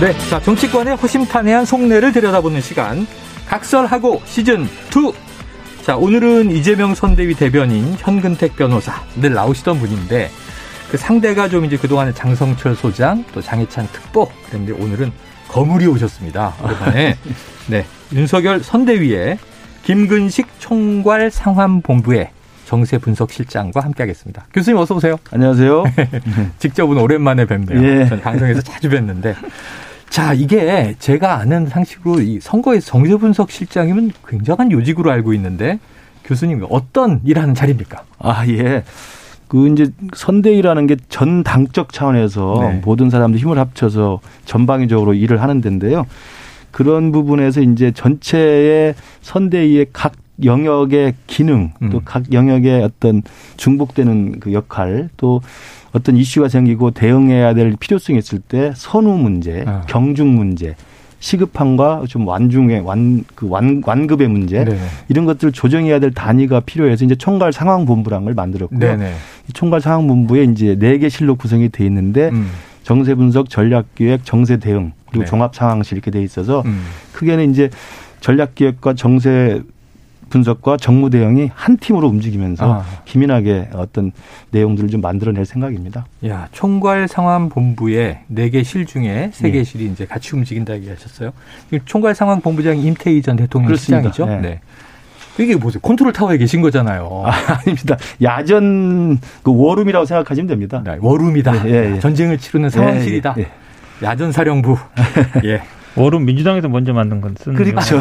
네, 0.00 0.16
자 0.30 0.40
정치권의 0.40 0.96
허심탄회한 0.96 1.66
속내를 1.66 2.12
들여다보는 2.12 2.62
시간 2.62 3.06
각설하고 3.46 4.22
시즌 4.24 4.64
2. 4.64 5.12
자 5.82 5.94
오늘은 5.94 6.50
이재명 6.52 6.94
선대위 6.94 7.34
대변인 7.34 7.94
현근택 7.98 8.56
변호사 8.56 8.94
늘 9.16 9.34
나오시던 9.34 9.78
분인데 9.78 10.30
그 10.90 10.96
상대가 10.96 11.50
좀 11.50 11.66
이제 11.66 11.76
그동안에 11.76 12.14
장성철 12.14 12.76
소장 12.76 13.26
또 13.34 13.42
장해찬 13.42 13.88
특보 13.92 14.30
그런데 14.48 14.72
오늘은 14.72 15.12
거물이 15.48 15.86
오셨습니다. 15.88 16.54
오랜만에 16.64 17.18
네 17.68 17.84
윤석열 18.14 18.62
선대위에 18.62 19.38
김근식 19.82 20.48
총괄 20.60 21.30
상황본부의 21.30 22.30
정세 22.64 22.96
분석 22.96 23.32
실장과 23.32 23.80
함께하겠습니다. 23.80 24.46
교수님 24.54 24.78
어서 24.78 24.94
오세요. 24.94 25.16
안녕하세요. 25.30 25.84
직접은 26.58 26.96
오랜만에 26.96 27.44
뵙네요. 27.44 27.82
예. 27.82 28.06
전 28.06 28.20
방송에서 28.22 28.62
자주 28.62 28.88
뵀는데. 28.88 29.34
자, 30.10 30.34
이게 30.34 30.94
제가 30.98 31.38
아는 31.38 31.66
상식으로 31.68 32.20
이 32.20 32.40
선거에서 32.40 32.84
정세 32.86 33.16
분석 33.16 33.50
실장이면 33.50 34.10
굉장한 34.26 34.72
요직으로 34.72 35.10
알고 35.10 35.32
있는데 35.34 35.78
교수님 36.24 36.66
어떤 36.68 37.20
일하는 37.24 37.54
자리입니까? 37.54 38.02
아, 38.18 38.44
예. 38.48 38.82
그 39.48 39.68
이제 39.68 39.90
선대위라는 40.14 40.86
게 40.88 40.96
전 41.08 41.42
당적 41.42 41.92
차원에서 41.92 42.58
네. 42.60 42.80
모든 42.84 43.08
사람들 43.10 43.40
힘을 43.40 43.58
합쳐서 43.58 44.20
전방위적으로 44.44 45.14
일을 45.14 45.40
하는 45.42 45.60
데인데요. 45.60 46.06
그런 46.70 47.10
부분에서 47.12 47.60
이제 47.62 47.90
전체의 47.92 48.94
선대위의 49.22 49.86
각 49.92 50.12
영역의 50.44 51.14
기능 51.26 51.72
음. 51.82 51.90
또각 51.90 52.32
영역의 52.32 52.82
어떤 52.82 53.22
중복되는 53.56 54.40
그 54.40 54.52
역할 54.52 55.08
또 55.16 55.40
어떤 55.92 56.16
이슈가 56.16 56.48
생기고 56.48 56.92
대응해야 56.92 57.54
될 57.54 57.74
필요성이 57.78 58.18
있을 58.18 58.38
때 58.40 58.72
선후 58.76 59.18
문제, 59.18 59.64
아. 59.66 59.82
경중 59.88 60.34
문제, 60.36 60.76
시급함과 61.18 62.04
좀 62.08 62.26
완중의 62.26 62.80
완 62.80 63.24
그 63.34 63.48
완, 63.48 63.82
완급의 63.84 64.28
문제 64.28 64.64
네. 64.64 64.78
이런 65.08 65.24
것들을 65.26 65.52
조정해야 65.52 65.98
될 65.98 66.12
단위가 66.12 66.60
필요해서 66.60 67.04
이제 67.04 67.14
총괄 67.14 67.52
상황 67.52 67.84
본부라는 67.84 68.24
걸 68.24 68.34
만들었고요. 68.34 68.78
네네. 68.78 69.12
이 69.48 69.52
총괄 69.52 69.80
상황 69.80 70.06
본부에 70.06 70.44
이제 70.44 70.76
네 70.78 70.98
개 70.98 71.08
실로 71.08 71.34
구성이 71.36 71.68
돼 71.68 71.84
있는데 71.86 72.30
음. 72.30 72.48
정세 72.84 73.14
분석, 73.14 73.50
전략 73.50 73.94
기획, 73.94 74.24
정세 74.24 74.56
대응 74.58 74.92
그리고 75.08 75.24
네. 75.24 75.28
종합 75.30 75.54
상황실 75.54 75.96
이렇게 75.96 76.10
돼 76.10 76.22
있어서 76.22 76.62
음. 76.64 76.82
크게는 77.12 77.50
이제 77.50 77.68
전략 78.20 78.54
기획과 78.54 78.94
정세 78.94 79.60
분석과 80.30 80.78
정무 80.78 81.10
대응이 81.10 81.50
한 81.54 81.76
팀으로 81.76 82.08
움직이면서 82.08 82.72
아. 82.80 82.84
기민하게 83.04 83.68
어떤 83.74 84.12
내용들을 84.52 84.88
좀 84.88 85.00
만들어낼 85.02 85.44
생각입니다. 85.44 86.06
야, 86.26 86.48
총괄 86.52 87.08
상황 87.08 87.48
본부의 87.50 88.20
네 88.28 88.48
개 88.48 88.62
실 88.62 88.86
중에 88.86 89.30
세개 89.34 89.58
예. 89.58 89.64
실이 89.64 89.86
이제 89.86 90.06
같이 90.06 90.34
움직인다 90.34 90.74
얘기하셨어요. 90.76 91.32
총괄 91.84 92.14
상황 92.14 92.40
본부장이 92.40 92.82
임태희 92.82 93.20
전 93.22 93.36
대통령 93.36 93.66
그렇습니다. 93.66 94.10
실장이죠. 94.12 94.26
네. 94.40 94.48
네. 94.48 94.60
이게 95.38 95.56
보세요. 95.56 95.80
컨트롤 95.80 96.12
타워에 96.12 96.36
계신 96.38 96.60
거잖아요. 96.60 97.22
아, 97.26 97.30
아닙니다. 97.60 97.96
야전 98.22 99.18
그 99.42 99.52
war 99.56 99.68
room이라고 99.68 100.04
생각하시면 100.06 100.46
됩니다. 100.48 100.82
네, 100.84 100.96
war 101.00 101.19
room이다. 101.19 101.68
예, 101.68 101.94
예. 101.94 101.98
전쟁을 102.00 102.38
치르는 102.38 102.68
상황실이다. 102.70 103.34
예, 103.38 103.42
예. 103.42 103.46
야전 104.06 104.32
사령부. 104.32 104.76
예. 105.44 105.62
워룸 105.96 106.24
민주당에서 106.24 106.68
먼저 106.68 106.92
만든 106.92 107.20
건 107.20 107.34
쓰는 107.38 107.56
그렇죠. 107.56 107.98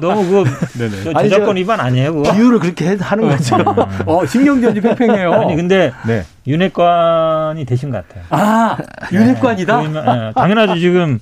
너무 0.00 0.24
그거 0.28 0.44
네네. 0.78 1.02
저 1.04 1.10
아니, 1.14 1.28
저작권 1.30 1.54
저- 1.56 1.60
위반 1.60 1.80
아니에요, 1.80 2.14
그거? 2.14 2.32
비유를 2.32 2.58
그렇게 2.58 2.90
해- 2.90 2.96
하는 3.00 3.28
거죠. 3.28 3.56
어, 4.06 4.26
신경전지 4.26 4.80
팽팽해요. 4.80 5.32
아니 5.32 5.56
근데 5.56 5.92
네. 6.06 6.24
윤핵관이 6.46 7.64
되신 7.64 7.90
것 7.90 8.06
같아요. 8.06 8.24
아, 8.30 8.76
윤핵관이다? 9.12 9.80
그러면, 9.80 10.28
예, 10.28 10.32
당연하죠. 10.34 10.78
지금 10.78 11.18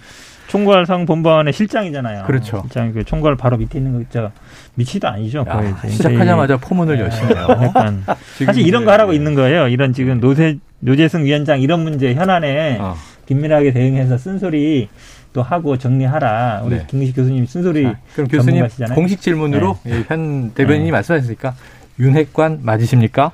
총괄상 0.48 1.06
본부안의 1.06 1.52
실장이잖아요. 1.52 2.24
그렇죠. 2.24 2.62
실장 2.62 2.92
그 2.92 3.04
총괄 3.04 3.36
바로 3.36 3.56
밑에 3.56 3.78
있는 3.78 3.92
거 3.92 3.98
진짜 4.00 4.30
미치도 4.74 5.06
아니죠. 5.06 5.44
거의 5.44 5.70
야, 5.70 5.76
시작하자마자 5.88 6.56
포문을 6.56 6.98
여시네요. 6.98 7.46
약간 7.62 8.04
사실 8.44 8.66
이런 8.66 8.84
거 8.84 8.90
하라고 8.92 9.12
있는 9.12 9.34
거예요. 9.36 9.68
이런 9.68 9.92
지금 9.92 10.18
노세 10.20 10.58
노재승 10.80 11.24
위원장 11.24 11.60
이런 11.60 11.80
문제 11.84 12.14
현안에 12.14 12.78
어. 12.80 12.96
긴밀하게 13.34 13.72
대응해서 13.72 14.18
쓴소리 14.18 14.88
또 15.32 15.40
하고 15.42 15.78
정리하라. 15.78 16.62
우리 16.64 16.76
네. 16.78 16.86
김기식 16.88 17.14
교수님 17.14 17.46
쓴소리 17.46 17.84
자, 17.84 17.96
그럼 18.14 18.26
교수님 18.26 18.46
전문가시잖아요. 18.56 18.94
공식 18.96 19.20
질문으로 19.20 19.78
예, 19.86 20.04
현 20.08 20.50
대변인이 20.52 20.86
네. 20.86 20.90
말씀하셨으니까 20.90 21.54
윤핵관 22.00 22.60
맞으십니까? 22.62 23.30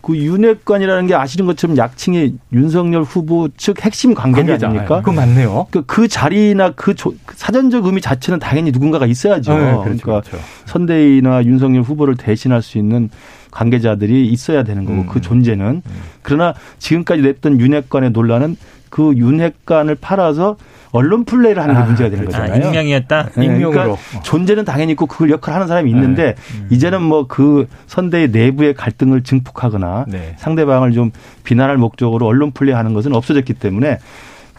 그 0.00 0.16
윤핵관이라는 0.16 1.06
게 1.08 1.14
아시는 1.14 1.44
것처럼 1.44 1.76
약칭이 1.76 2.36
윤석열 2.54 3.02
후보 3.02 3.48
측 3.58 3.84
핵심 3.84 4.14
관계자 4.14 4.68
아닙니까? 4.68 5.00
그거 5.00 5.12
맞네요. 5.12 5.66
그, 5.70 5.84
그 5.84 6.08
자리나 6.08 6.70
그, 6.70 6.94
조- 6.94 7.14
그 7.26 7.34
사전적 7.36 7.84
의미 7.84 8.00
자체는 8.00 8.38
당연히 8.38 8.70
누군가가 8.70 9.04
있어야죠. 9.04 9.52
네, 9.52 9.58
그렇죠, 9.58 9.82
그러니까 9.82 10.06
그렇죠. 10.22 10.38
선대위나 10.64 11.44
윤석열 11.44 11.82
후보를 11.82 12.16
대신할 12.16 12.62
수 12.62 12.78
있는 12.78 13.10
관계자들이 13.50 14.28
있어야 14.28 14.62
되는 14.62 14.84
거고 14.86 15.00
음. 15.02 15.06
그 15.08 15.20
존재는 15.20 15.82
그러나 16.22 16.54
지금까지 16.78 17.20
냈던 17.20 17.60
윤핵관의 17.60 18.12
논란은 18.12 18.56
그 18.90 19.14
윤핵관을 19.16 19.96
팔아서 20.00 20.56
언론 20.90 21.24
플레이를 21.26 21.62
하는 21.62 21.74
게 21.74 21.80
아, 21.80 21.84
문제가 21.84 22.08
되는 22.08 22.24
그렇죠. 22.24 22.38
아, 22.38 22.46
거잖아요. 22.46 22.66
익명이었다. 22.68 23.28
네, 23.36 23.44
익명으로. 23.44 23.70
그러니까 23.70 24.22
존재는 24.22 24.64
당연히 24.64 24.92
있고 24.92 25.04
그걸 25.06 25.30
역할을 25.30 25.54
하는 25.56 25.66
사람이 25.68 25.90
있는데 25.90 26.34
이제는 26.70 27.02
뭐 27.02 27.26
그 27.28 27.68
선대의 27.86 28.30
내부의 28.30 28.72
갈등을 28.74 29.22
증폭하거나 29.22 30.06
네. 30.08 30.34
상대방을 30.38 30.92
좀 30.92 31.10
비난할 31.44 31.76
목적으로 31.76 32.26
언론 32.26 32.52
플레이하는 32.52 32.94
것은 32.94 33.14
없어졌기 33.14 33.54
때문에 33.54 33.98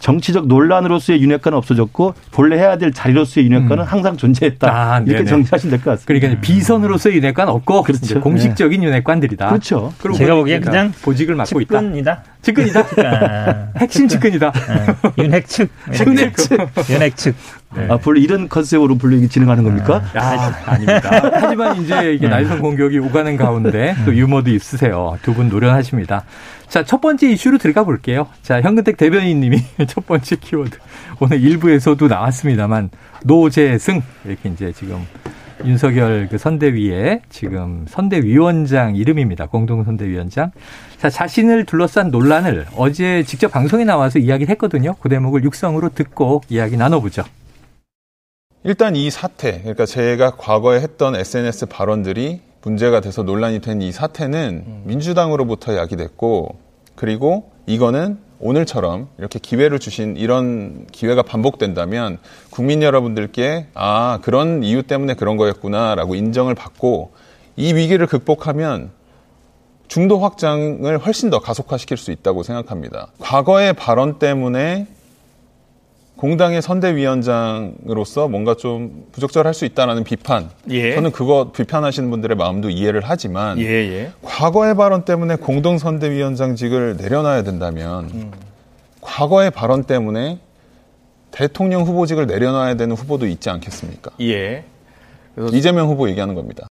정치적 0.00 0.46
논란으로서의 0.48 1.22
윤핵관은 1.22 1.56
없어졌고 1.58 2.14
본래 2.32 2.56
해야 2.56 2.76
될 2.78 2.92
자리로서의 2.92 3.46
윤핵관은 3.46 3.84
음. 3.84 3.86
항상 3.88 4.16
존재했다 4.16 4.68
아, 4.68 4.98
이렇게. 5.06 5.24
정리하시면 5.24 5.70
될 5.70 5.80
것 5.84 5.90
같습니다. 5.92 6.04
그러니까 6.06 6.40
비선으로서의 6.40 7.16
윤핵관 7.16 7.48
없고 7.48 7.82
그렇죠. 7.82 8.04
이제 8.04 8.14
공식적인 8.18 8.82
윤핵관들이다. 8.82 9.48
그렇죠. 9.48 9.92
그리고 10.00 10.16
제가 10.18 10.34
보기엔 10.34 10.60
그냥 10.62 10.92
보직을 11.02 11.34
맡고 11.36 11.60
있다. 11.60 11.80
측근이다. 11.80 12.22
측근이다. 12.42 12.80
아, 13.04 13.68
핵심 13.78 14.08
측근이다. 14.08 14.48
어, 14.48 15.12
윤핵측. 15.18 15.70
윤핵측. 16.06 16.58
윤핵측. 16.90 17.34
네. 17.76 17.86
아, 17.88 17.96
본래 17.98 18.20
이런 18.20 18.48
컨셉으로 18.48 18.96
분류기 18.96 19.28
진행하는 19.28 19.62
겁니까? 19.62 20.02
야, 20.16 20.52
아닙니다. 20.66 21.30
하지만 21.34 21.80
이제 21.80 22.12
이게 22.14 22.26
날선 22.28 22.60
공격이 22.60 22.98
오가는 22.98 23.36
가운데 23.36 23.94
또 24.04 24.14
유머도 24.14 24.50
있으세요. 24.50 25.16
두 25.22 25.34
분 25.34 25.48
노련하십니다. 25.48 26.24
자, 26.68 26.84
첫 26.84 27.00
번째 27.00 27.30
이슈로 27.30 27.58
들어가 27.58 27.84
볼게요. 27.84 28.26
자, 28.42 28.60
현근택 28.60 28.96
대변인님이 28.96 29.62
첫 29.86 30.04
번째 30.06 30.36
키워드. 30.36 30.78
오늘 31.20 31.40
일부에서도 31.40 32.06
나왔습니다만, 32.08 32.90
노재승. 33.24 34.02
이렇게 34.24 34.48
이제 34.48 34.72
지금 34.72 34.98
윤석열 35.64 36.26
그 36.30 36.38
선대위의 36.38 37.20
지금 37.28 37.84
선대위원장 37.88 38.96
이름입니다. 38.96 39.46
공동선대위원장. 39.46 40.50
자, 40.98 41.08
자신을 41.10 41.66
둘러싼 41.66 42.10
논란을 42.10 42.66
어제 42.76 43.22
직접 43.24 43.52
방송에 43.52 43.84
나와서 43.84 44.18
이야기를 44.18 44.50
했거든요. 44.52 44.94
그 45.00 45.08
대목을 45.08 45.44
육성으로 45.44 45.90
듣고 45.90 46.42
이야기 46.48 46.76
나눠보죠. 46.76 47.22
일단 48.62 48.94
이 48.94 49.10
사태, 49.10 49.58
그러니까 49.60 49.86
제가 49.86 50.32
과거에 50.36 50.80
했던 50.80 51.16
SNS 51.16 51.66
발언들이 51.66 52.40
문제가 52.62 53.00
돼서 53.00 53.22
논란이 53.22 53.60
된 53.60 53.80
이 53.80 53.90
사태는 53.90 54.82
민주당으로부터 54.84 55.76
야기됐고, 55.76 56.58
그리고 56.94 57.50
이거는 57.66 58.18
오늘처럼 58.38 59.08
이렇게 59.18 59.38
기회를 59.38 59.78
주신 59.78 60.16
이런 60.16 60.86
기회가 60.92 61.22
반복된다면 61.22 62.18
국민 62.50 62.82
여러분들께 62.82 63.68
아, 63.74 64.18
그런 64.22 64.62
이유 64.62 64.82
때문에 64.82 65.14
그런 65.14 65.36
거였구나라고 65.38 66.14
인정을 66.14 66.54
받고 66.54 67.12
이 67.56 67.72
위기를 67.74 68.06
극복하면 68.06 68.90
중도 69.88 70.18
확장을 70.20 70.98
훨씬 70.98 71.30
더 71.30 71.40
가속화시킬 71.40 71.96
수 71.96 72.10
있다고 72.12 72.42
생각합니다. 72.42 73.08
과거의 73.18 73.72
발언 73.72 74.18
때문에 74.18 74.86
공당의 76.20 76.60
선대위원장으로서 76.60 78.28
뭔가 78.28 78.54
좀 78.54 79.06
부적절할 79.10 79.54
수 79.54 79.64
있다라는 79.64 80.04
비판. 80.04 80.50
예. 80.68 80.94
저는 80.94 81.12
그거 81.12 81.50
비판하시는 81.50 82.10
분들의 82.10 82.36
마음도 82.36 82.68
이해를 82.68 83.00
하지만 83.02 83.58
예, 83.58 83.64
예. 83.64 84.12
과거의 84.20 84.76
발언 84.76 85.06
때문에 85.06 85.36
공동 85.36 85.78
선대위원장직을 85.78 86.98
내려놔야 86.98 87.42
된다면 87.42 88.32
과거의 89.00 89.50
발언 89.50 89.84
때문에 89.84 90.38
대통령 91.30 91.84
후보직을 91.84 92.26
내려놔야 92.26 92.74
되는 92.74 92.94
후보도 92.94 93.26
있지 93.26 93.48
않겠습니까? 93.48 94.10
예. 94.20 94.64
이재명 95.52 95.88
후보 95.88 96.06
얘기하는 96.10 96.34
겁니다. 96.34 96.66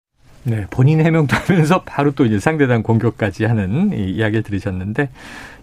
네, 0.49 0.67
본인 0.71 1.01
해명도 1.05 1.37
하면서 1.37 1.83
바로 1.83 2.11
또 2.13 2.25
이제 2.25 2.39
상대당 2.39 2.83
공격까지 2.83 3.45
하는 3.45 3.93
이 3.93 4.11
이야기를 4.13 4.43
들으셨는데 4.43 5.11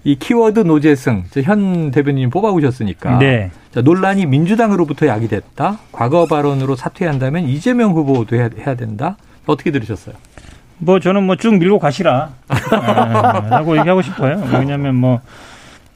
이 0.04 0.16
키워드 0.16 0.60
노재승 0.60 1.24
현 1.44 1.90
대변인 1.92 2.30
뽑아오셨으니까 2.30 3.18
네. 3.18 3.50
자, 3.74 3.82
논란이 3.82 4.28
민주당으로부터 4.28 5.08
야기됐다. 5.08 5.80
과거 5.92 6.26
발언으로 6.28 6.76
사퇴한다면 6.76 7.46
이재명 7.50 7.94
후보도 7.94 8.36
해야, 8.36 8.50
해야 8.60 8.76
된다. 8.76 9.18
어떻게 9.48 9.72
들으셨어요? 9.72 10.16
뭐 10.78 11.00
저는 11.00 11.24
뭐 11.24 11.36
쭉 11.38 11.56
밀고 11.58 11.80
가시라 11.80 12.34
아, 12.48 13.48
라고 13.50 13.78
얘기하고 13.78 14.02
싶어요. 14.04 14.44
왜냐하면 14.54 14.96
뭐 14.96 15.22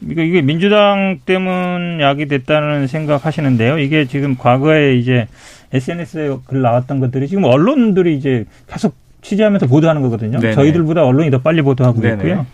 이거 0.02 0.22
이게 0.22 0.42
민주당 0.42 1.20
때문 1.26 2.00
약이 2.02 2.28
됐다는 2.28 2.88
생각하시는데요. 2.88 3.78
이게 3.80 4.06
지금 4.06 4.36
과거에 4.38 4.96
이제 4.96 5.28
SNS에 5.74 6.38
글 6.46 6.62
나왔던 6.62 7.00
것들이 7.00 7.28
지금 7.28 7.44
언론들이 7.44 8.16
이제 8.16 8.46
계속 8.68 8.96
취재하면서 9.22 9.68
보도하는 9.68 10.02
거거든요. 10.02 10.40
네네. 10.40 10.54
저희들보다 10.54 11.04
언론이 11.04 11.30
더 11.32 11.40
빨리 11.40 11.62
보도하고 11.62 12.02
네네. 12.02 12.16
있고요. 12.16 12.46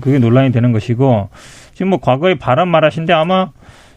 그게 0.00 0.18
논란이 0.18 0.52
되는 0.52 0.72
것이고 0.72 1.28
지금 1.74 1.90
뭐 1.90 2.00
과거의 2.00 2.38
발언 2.38 2.68
말하신데 2.68 3.12
아마 3.12 3.50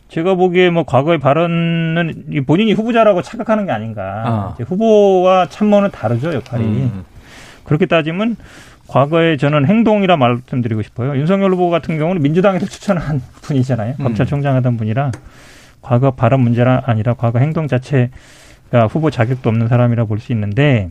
제가 0.09 0.33
보기에 0.33 0.71
뭐 0.71 0.83
과거의 0.83 1.19
발언은 1.19 2.25
이 2.31 2.41
본인이 2.41 2.73
후보자라고 2.73 3.21
착각하는 3.21 3.67
게 3.67 3.71
아닌가. 3.71 4.23
아. 4.25 4.63
후보와 4.63 5.47
참모는 5.49 5.91
다르죠 5.91 6.33
역할이. 6.33 6.63
음. 6.63 7.05
그렇게 7.63 7.85
따지면 7.85 8.35
과거에 8.87 9.37
저는 9.37 9.67
행동이라 9.67 10.17
말씀드리고 10.17 10.81
싶어요. 10.81 11.15
윤석열 11.15 11.51
후보 11.51 11.69
같은 11.69 11.99
경우는 11.99 12.23
민주당에서 12.23 12.65
추천한 12.65 13.21
분이잖아요. 13.43 13.95
음. 13.99 14.03
검찰총장 14.03 14.55
하던 14.55 14.77
분이라 14.77 15.11
과거 15.81 16.11
발언 16.11 16.41
문제가 16.41 16.81
아니라 16.87 17.13
과거 17.13 17.37
행동 17.37 17.67
자체가 17.67 18.09
후보 18.87 19.09
자격도 19.09 19.49
없는 19.49 19.67
사람이라 19.67 20.05
볼 20.05 20.19
수 20.19 20.31
있는데 20.33 20.89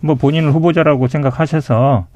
뭐 0.00 0.14
본인을 0.14 0.52
후보자라고 0.52 1.08
생각하셔서 1.08 2.06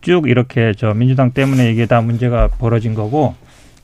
쭉 0.00 0.28
이렇게 0.28 0.72
저 0.76 0.94
민주당 0.94 1.32
때문에 1.32 1.70
이게 1.70 1.86
다 1.86 2.00
문제가 2.00 2.48
벌어진 2.48 2.94
거고 2.94 3.34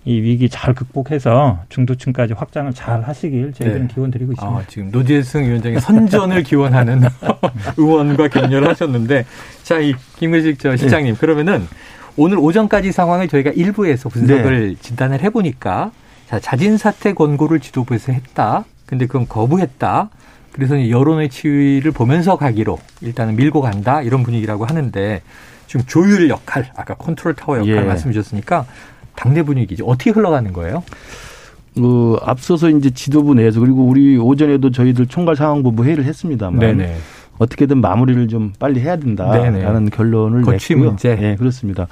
이 0.04 0.20
위기 0.20 0.48
잘 0.48 0.74
극복해서 0.74 1.60
중도층까지 1.68 2.32
확장을 2.34 2.72
잘 2.74 3.02
하시길 3.02 3.52
저희들은 3.54 3.86
네. 3.88 3.94
기원 3.94 4.10
드리고 4.10 4.32
있습니다. 4.32 4.58
아, 4.58 4.62
지금 4.66 4.90
노재승 4.90 5.44
위원장의 5.44 5.80
선전을 5.80 6.42
기원하는 6.44 7.02
의원과 7.76 8.28
격려를 8.28 8.68
하셨는데 8.68 9.24
자, 9.62 9.78
이 9.78 9.94
김근식 10.16 10.58
저 10.58 10.76
실장님 10.76 11.16
그러면은 11.16 11.66
오늘 12.16 12.38
오전까지 12.38 12.92
상황을 12.92 13.28
저희가 13.28 13.50
일부에서 13.50 14.08
분석을 14.08 14.76
진단을 14.80 15.22
해보니까 15.22 15.92
자, 16.28 16.40
자진 16.40 16.76
사퇴 16.78 17.12
권고를 17.14 17.60
지도부에서 17.60 18.12
했다. 18.12 18.64
근데 18.86 19.06
그건 19.06 19.28
거부했다. 19.28 20.10
그래서 20.52 20.88
여론의 20.88 21.30
추이를 21.30 21.92
보면서 21.92 22.36
가기로 22.36 22.78
일단은 23.00 23.36
밀고 23.36 23.60
간다 23.60 24.02
이런 24.02 24.22
분위기라고 24.22 24.64
하는데 24.64 25.22
지금 25.66 25.86
조율 25.86 26.28
역할 26.28 26.70
아까 26.76 26.94
컨트롤 26.94 27.34
타워 27.34 27.58
역할 27.58 27.76
예. 27.76 27.80
말씀 27.80 28.12
주셨으니까 28.12 28.66
당내 29.16 29.42
분위기죠 29.42 29.86
어떻게 29.86 30.10
흘러가는 30.10 30.52
거예요? 30.52 30.82
그 31.74 32.18
앞서서 32.22 32.68
이제 32.68 32.90
지도부 32.90 33.34
내에서 33.34 33.60
그리고 33.60 33.86
우리 33.86 34.18
오전에도 34.18 34.70
저희들 34.70 35.06
총괄 35.06 35.36
상황본부 35.36 35.84
회의를 35.84 36.04
했습니다만 36.04 36.86
어떻게든 37.38 37.80
마무리를 37.80 38.28
좀 38.28 38.52
빨리 38.58 38.80
해야 38.80 38.96
된다라는 38.96 39.84
네네. 39.84 39.90
결론을 39.90 40.42
거취 40.42 40.74
냈고요. 40.74 40.90
문제. 40.90 41.16
네, 41.16 41.36
그렇습니다. 41.36 41.86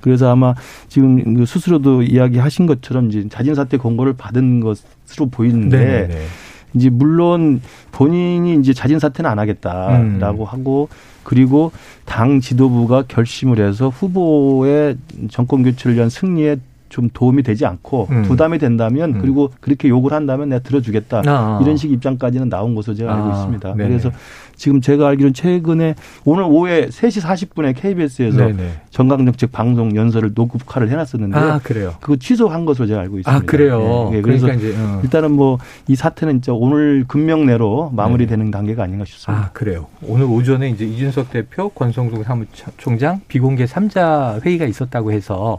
그래서 0.00 0.30
아마 0.30 0.54
지금 0.88 1.34
그 1.34 1.46
스스로도 1.46 2.02
이야기하신 2.02 2.66
것처럼 2.66 3.08
이제 3.08 3.26
자진 3.30 3.54
사퇴 3.54 3.78
권고를 3.78 4.12
받은 4.14 4.60
것으로 4.60 5.30
보이는데 5.30 5.78
네네네. 5.78 6.26
이제 6.74 6.90
물론 6.90 7.60
본인이 7.90 8.54
이제 8.54 8.72
자진 8.72 8.98
사퇴는 8.98 9.30
안 9.30 9.38
하겠다라고 9.38 10.42
음. 10.42 10.48
하고 10.48 10.88
그리고 11.22 11.72
당 12.04 12.40
지도부가 12.40 13.04
결심을 13.06 13.58
해서 13.58 13.88
후보의 13.88 14.96
정권 15.30 15.62
교체를 15.62 15.96
위한 15.96 16.08
승리에 16.08 16.56
좀 16.92 17.08
도움이 17.12 17.42
되지 17.42 17.66
않고 17.66 18.08
음. 18.10 18.22
부담이 18.22 18.58
된다면 18.58 19.14
음. 19.16 19.20
그리고 19.20 19.50
그렇게 19.60 19.88
욕을 19.88 20.12
한다면 20.12 20.50
내가 20.50 20.62
들어주겠다 20.62 21.22
아. 21.26 21.58
이런 21.62 21.76
식 21.76 21.90
입장까지는 21.90 22.48
나온 22.48 22.74
것으로 22.74 22.94
제가 22.94 23.14
알고 23.14 23.30
아, 23.30 23.34
있습니다. 23.36 23.74
네네. 23.74 23.88
그래서 23.88 24.10
지금 24.56 24.80
제가 24.80 25.08
알기로는 25.08 25.34
최근에 25.34 25.94
오늘 26.24 26.44
오후에 26.44 26.88
3시 26.88 27.22
40분에 27.22 27.74
KBS에서. 27.74 28.50
정강정책 28.90 29.50
방송 29.52 29.96
연설을 29.96 30.32
녹음화를 30.34 30.90
해놨었는데요. 30.90 31.42
아 31.42 31.58
그래요. 31.60 31.94
그거 32.00 32.16
취소한 32.16 32.66
것으로 32.66 32.86
제가 32.86 33.00
알고 33.00 33.18
있습니다. 33.20 33.32
아 33.34 33.40
그래요. 33.46 34.10
예, 34.12 34.18
예, 34.18 34.20
그래서 34.20 34.46
그러니까 34.46 34.68
이제 34.68 34.76
어. 34.78 35.00
일단은 35.02 35.32
뭐 35.32 35.58
이 35.88 35.94
사태는 35.96 36.34
진짜 36.34 36.52
오늘 36.52 37.04
금명 37.08 37.46
내로 37.46 37.90
마무리되는 37.94 38.50
단계가 38.50 38.84
아닌가 38.84 39.04
싶습니다. 39.04 39.46
아 39.46 39.50
그래요. 39.52 39.86
오늘 40.02 40.26
오전에 40.26 40.68
이제 40.70 40.84
이준석 40.84 41.30
대표, 41.30 41.68
권성동 41.70 42.22
사무총장 42.22 43.20
비공개 43.28 43.64
3자 43.64 44.44
회의가 44.44 44.66
있었다고 44.66 45.12
해서 45.12 45.58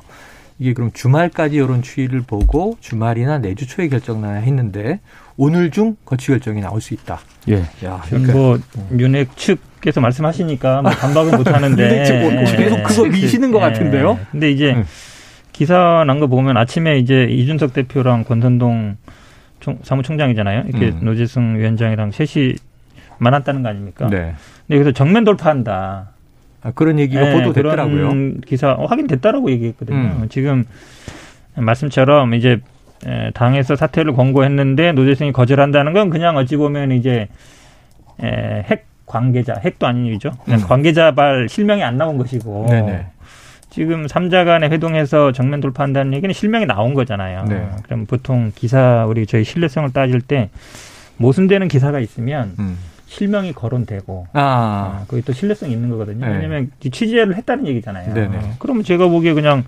이게 0.64 0.72
그럼 0.72 0.92
주말까지 0.94 1.60
여론 1.60 1.82
추이를 1.82 2.22
보고 2.22 2.78
주말이나 2.80 3.40
내주 3.40 3.68
초에 3.68 3.90
결정나야 3.90 4.40
했는데 4.40 5.02
오늘 5.36 5.72
중 5.72 5.98
거취 6.06 6.28
결정이 6.28 6.62
나올 6.62 6.80
수 6.80 6.94
있다. 6.94 7.20
예. 7.50 7.64
야, 7.86 8.02
뭐 8.32 8.58
윤핵 8.98 9.36
측께서 9.36 10.00
말씀하시니까 10.00 10.82
뭐 10.82 10.92
반박은 10.92 11.36
못 11.38 11.48
하는데 11.54 12.06
뭐 12.32 12.46
계속 12.56 12.82
그거 12.84 13.04
미시는 13.10 13.52
것 13.52 13.60
같은데요? 13.60 14.18
근데 14.32 14.52
이제 14.52 14.72
음. 14.74 14.86
기사 15.52 16.06
난 16.08 16.22
거 16.22 16.28
보면 16.28 16.56
아침에 16.56 16.98
이제 16.98 17.26
이준석 17.30 17.74
대표랑 17.74 18.24
권선동 18.24 18.96
총, 19.60 19.80
사무총장이잖아요. 19.84 20.64
이렇게 20.70 20.92
음. 20.92 21.00
노재승 21.02 21.58
위원장이랑 21.60 22.12
셋이 22.12 22.54
만났다는 23.18 23.64
거 23.64 23.70
아닙니까? 23.70 24.08
네. 24.08 24.34
근데 24.66 24.82
그래서 24.82 24.92
정면 24.94 25.26
돌파한다. 25.26 26.13
아, 26.64 26.72
그런 26.72 26.98
얘기가 27.00 27.22
네, 27.22 27.34
보도됐더라고요. 27.34 27.96
그런 27.96 28.42
기사 28.42 28.72
어, 28.72 28.86
확인됐다라고 28.86 29.52
얘기했거든요. 29.52 29.98
음. 29.98 30.28
지금 30.30 30.64
말씀처럼 31.56 32.34
이제 32.34 32.60
에, 33.06 33.32
당에서 33.32 33.76
사퇴를 33.76 34.14
권고했는데 34.14 34.94
노재승이 34.94 35.34
거절한다는 35.34 35.94
건 35.94 36.10
그냥 36.10 36.38
어찌 36.38 36.56
보면 36.56 36.94
이제 36.94 37.28
에, 38.22 38.64
핵 38.66 38.86
관계자, 39.06 39.56
핵도 39.60 39.86
아닌 39.86 40.06
일이죠. 40.06 40.32
그냥 40.46 40.62
음. 40.62 40.68
관계자발 40.68 41.50
실명이 41.50 41.84
안 41.84 41.98
나온 41.98 42.18
것이고 42.18 42.68
네네. 42.70 43.08
지금 43.70 44.08
삼자 44.08 44.46
간에 44.46 44.70
회동해서 44.70 45.32
정면 45.32 45.60
돌파한다는 45.60 46.14
얘기는 46.14 46.32
실명이 46.32 46.66
나온 46.66 46.94
거잖아요. 46.94 47.46
네. 47.50 47.68
그럼 47.84 48.06
보통 48.06 48.52
기사 48.56 49.06
우리 49.08 49.26
저희 49.26 49.44
신뢰성을 49.44 49.92
따질 49.92 50.22
때 50.22 50.50
모순되는 51.18 51.68
기사가 51.68 52.00
있으면 52.00 52.54
음. 52.60 52.78
실명이 53.14 53.54
거론되고 53.54 54.28
아, 54.34 54.42
아, 54.42 55.06
그게 55.08 55.22
또 55.22 55.34
신뢰성이 55.34 55.74
있는 55.74 55.90
거거든요. 55.90 56.26
네. 56.26 56.34
왜냐하면 56.34 56.72
이 56.84 56.90
취재를 56.90 57.36
했다는 57.36 57.68
얘기잖아요. 57.68 58.12
네네. 58.12 58.54
그러면 58.58 58.84
제가 58.84 59.08
보기에 59.08 59.34
그냥 59.34 59.64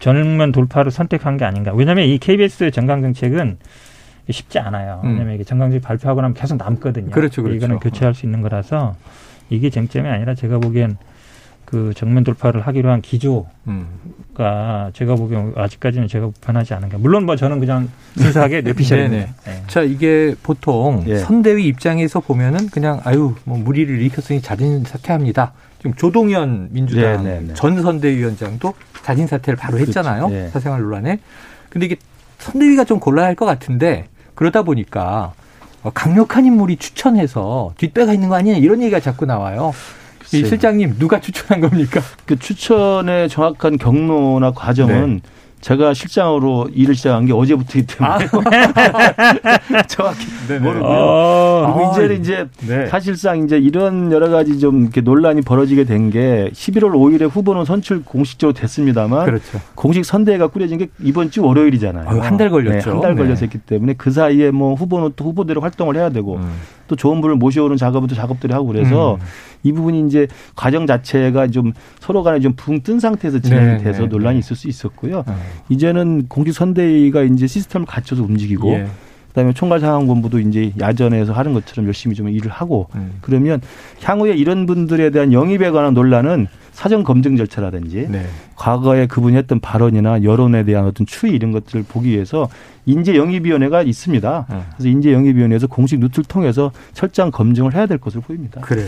전면 0.00 0.52
돌파를 0.52 0.90
선택한 0.90 1.38
게 1.38 1.46
아닌가. 1.46 1.72
왜냐하면 1.72 2.04
이 2.06 2.18
KBS 2.18 2.70
정강 2.70 3.00
정책은 3.00 3.56
쉽지 4.28 4.58
않아요. 4.58 5.00
음. 5.04 5.12
왜냐하면 5.12 5.34
이게 5.36 5.44
정강정책 5.44 5.82
발표하고 5.82 6.20
나면 6.20 6.34
계속 6.34 6.58
남거든요. 6.58 7.10
그렇죠, 7.10 7.42
그렇죠. 7.42 7.56
이거는 7.56 7.78
교체할 7.78 8.14
수 8.14 8.26
있는 8.26 8.42
거라서 8.42 8.96
이게 9.48 9.70
쟁점이 9.70 10.06
아니라 10.06 10.34
제가 10.34 10.58
보기엔 10.58 10.98
그 11.68 11.92
정면 11.94 12.24
돌파를 12.24 12.66
하기로 12.66 12.90
한 12.90 13.02
기조가 13.02 13.50
음. 13.66 14.00
제가 14.94 15.16
보기엔 15.16 15.52
아직까지는 15.54 16.08
제가 16.08 16.28
불편하지 16.30 16.72
않은가. 16.72 16.96
물론 16.96 17.26
뭐 17.26 17.36
저는 17.36 17.60
그냥 17.60 17.90
순수하게 18.16 18.62
뇌피셜입니다. 18.62 19.10
네네. 19.44 19.58
네. 19.58 19.62
자, 19.66 19.82
이게 19.82 20.34
보통 20.42 21.04
예. 21.06 21.18
선대위 21.18 21.66
입장에서 21.66 22.20
보면은 22.20 22.70
그냥 22.70 23.02
아유, 23.04 23.34
뭐 23.44 23.58
무리를 23.58 24.00
일으켰으니 24.00 24.40
자진 24.40 24.82
사퇴합니다. 24.82 25.52
지금 25.76 25.92
조동현 25.92 26.68
민주당 26.70 27.22
네, 27.22 27.34
네, 27.34 27.46
네. 27.48 27.54
전 27.54 27.82
선대위원장도 27.82 28.72
자진 29.02 29.26
사퇴를 29.26 29.58
바로 29.58 29.78
했잖아요. 29.78 30.28
그렇죠. 30.28 30.44
예. 30.46 30.48
사생활 30.48 30.80
논란에. 30.80 31.20
근데 31.68 31.84
이게 31.84 31.96
선대위가 32.38 32.84
좀 32.84 32.98
곤란할 32.98 33.34
것 33.34 33.44
같은데 33.44 34.06
그러다 34.34 34.62
보니까 34.62 35.34
어, 35.82 35.90
강력한 35.90 36.46
인물이 36.46 36.76
추천해서 36.76 37.74
뒷배가 37.76 38.14
있는 38.14 38.30
거 38.30 38.36
아니냐 38.36 38.56
이런 38.56 38.80
얘기가 38.80 39.00
자꾸 39.00 39.26
나와요. 39.26 39.74
이. 40.32 40.44
실장님 40.44 40.96
누가 40.98 41.20
추천한 41.20 41.60
겁니까? 41.60 42.00
그 42.26 42.38
추천의 42.38 43.28
정확한 43.28 43.78
경로나 43.78 44.50
과정은 44.52 45.14
네. 45.16 45.30
제가 45.60 45.92
실장으로 45.92 46.68
일을 46.72 46.94
시작한 46.94 47.26
게 47.26 47.32
어제부터이기 47.32 47.96
때문에 47.96 48.28
정확히 49.88 50.24
모르고요. 50.60 50.84
어, 50.88 51.72
그리고 51.74 51.88
아, 51.88 51.92
이제는 51.92 52.20
이제 52.20 52.46
네. 52.66 52.86
사실상 52.86 53.42
이제 53.42 53.58
이런 53.58 54.12
여러 54.12 54.28
가지 54.28 54.58
좀 54.60 54.82
이렇게 54.82 55.00
논란이 55.00 55.42
벌어지게 55.42 55.82
된 55.84 56.10
게 56.10 56.48
11월 56.54 56.92
5일에 56.92 57.28
후보는 57.28 57.64
선출 57.64 58.02
공식적으로 58.04 58.54
됐습니다만 58.54 59.26
그렇죠. 59.26 59.60
공식 59.74 60.04
선대회가 60.04 60.46
꾸려진 60.46 60.78
게 60.78 60.86
이번 61.02 61.30
주 61.32 61.42
월요일이잖아요. 61.44 62.06
한 62.22 62.36
달 62.38 62.50
걸렸죠. 62.50 62.92
한달 62.92 63.16
네. 63.16 63.22
걸려서 63.22 63.40
했기 63.42 63.58
때문에 63.58 63.94
그 63.98 64.12
사이에 64.12 64.52
뭐 64.52 64.74
후보는 64.74 65.14
또 65.16 65.24
후보대로 65.24 65.60
활동을 65.60 65.96
해야 65.96 66.08
되고 66.08 66.36
음. 66.36 66.52
또 66.88 66.96
좋은 66.96 67.20
분을 67.20 67.36
모셔오는 67.36 67.76
작업도 67.76 68.14
작업들이 68.14 68.52
하고 68.52 68.66
그래서 68.66 69.14
음. 69.14 69.20
이 69.62 69.72
부분이 69.72 70.06
이제 70.06 70.26
과정 70.56 70.86
자체가 70.86 71.48
좀 71.48 71.72
서로 72.00 72.22
간에 72.22 72.40
좀 72.40 72.54
붕 72.56 72.80
뜬 72.82 72.98
상태에서 73.00 73.38
진행이 73.40 73.66
네, 73.66 73.78
돼서 73.78 74.02
네, 74.02 74.08
논란이 74.08 74.36
네. 74.36 74.38
있을 74.40 74.56
수 74.56 74.68
있었고요. 74.68 75.24
어. 75.26 75.36
이제는 75.68 76.26
공직 76.28 76.52
선대위가 76.52 77.22
이제 77.22 77.46
시스템을 77.46 77.86
갖춰서 77.86 78.22
움직이고 78.22 78.72
예. 78.72 78.86
그다음에 79.38 79.52
총괄상황본부도 79.52 80.40
이제 80.40 80.72
야전에서 80.80 81.32
하는 81.32 81.54
것처럼 81.54 81.86
열심히 81.86 82.16
좀 82.16 82.28
일을 82.28 82.50
하고 82.50 82.88
음. 82.96 83.18
그러면 83.20 83.60
향후에 84.02 84.34
이런 84.34 84.66
분들에 84.66 85.10
대한 85.10 85.32
영입에 85.32 85.70
관한 85.70 85.94
논란은 85.94 86.48
사전 86.72 87.04
검증 87.04 87.36
절차라든지 87.36 88.06
네. 88.08 88.24
과거에 88.56 89.06
그분이 89.06 89.36
했던 89.36 89.60
발언이나 89.60 90.22
여론에 90.22 90.64
대한 90.64 90.86
어떤 90.86 91.06
추이 91.06 91.30
이런 91.30 91.52
것들을 91.52 91.84
보기 91.88 92.10
위해서 92.10 92.48
인재 92.86 93.16
영입위원회가 93.16 93.82
있습니다. 93.82 94.46
네. 94.48 94.56
그래서 94.76 94.88
인재 94.88 95.12
영입위원회에서 95.12 95.66
공식 95.66 96.00
루트를 96.00 96.24
통해서 96.24 96.72
철저한 96.94 97.30
검증을 97.30 97.74
해야 97.74 97.86
될 97.86 97.98
것으로 97.98 98.22
보입니다. 98.22 98.60
그래요. 98.60 98.86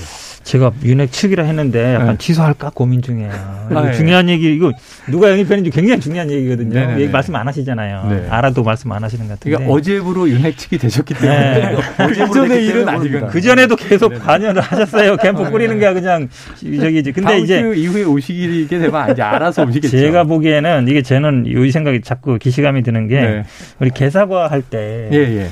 제가 0.50 0.73
윤핵 0.83 1.12
측이라 1.12 1.45
했는데 1.45 1.95
약간 1.95 2.09
네. 2.09 2.19
취소할까 2.19 2.73
고민 2.75 3.02
중이에요. 3.02 3.30
아, 3.30 3.83
네. 3.85 3.92
중요한 3.92 4.28
얘기 4.28 4.52
이거 4.52 4.73
누가 5.09 5.30
영입했는지 5.30 5.71
굉장히 5.71 6.00
중요한 6.00 6.28
얘기거든요. 6.28 6.75
네, 6.75 6.87
네, 6.87 7.02
얘기 7.02 7.12
말씀 7.12 7.37
안 7.37 7.47
하시잖아요. 7.47 8.07
네. 8.11 8.26
알아도 8.28 8.64
말씀 8.64 8.90
안 8.90 9.04
하시는 9.04 9.28
것 9.28 9.35
같은데. 9.35 9.57
그러니까 9.57 9.73
어제부로 9.73 10.28
윤핵 10.28 10.59
측이 10.59 10.78
되셨기 10.78 11.14
때문에 11.14 11.76
그 11.97 12.14
전의 12.33 12.66
일은 12.66 12.88
아직은 12.88 13.28
그 13.28 13.40
전에도 13.40 13.76
계속 13.76 14.12
관여를 14.19 14.61
하셨어요. 14.61 15.19
캠프 15.19 15.49
꾸리는 15.49 15.78
게 15.78 15.92
그냥 15.92 16.28
저기지. 16.59 17.12
근데 17.12 17.38
이제 17.38 17.61
이후에 17.61 18.02
오시게 18.02 18.76
되면 18.76 19.12
이제 19.12 19.23
알아서 19.23 19.62
오시겠죠. 19.62 19.97
제가 19.97 20.25
보기에는 20.25 20.88
이게 20.88 21.02
저는 21.02 21.45
이 21.47 21.71
생각이 21.71 22.00
자꾸 22.00 22.38
기시감이 22.38 22.83
드는 22.83 23.07
게 23.07 23.45
우리 23.78 23.90
개사과 23.90 24.49
할때 24.49 25.11
예, 25.12 25.16
예. 25.16 25.50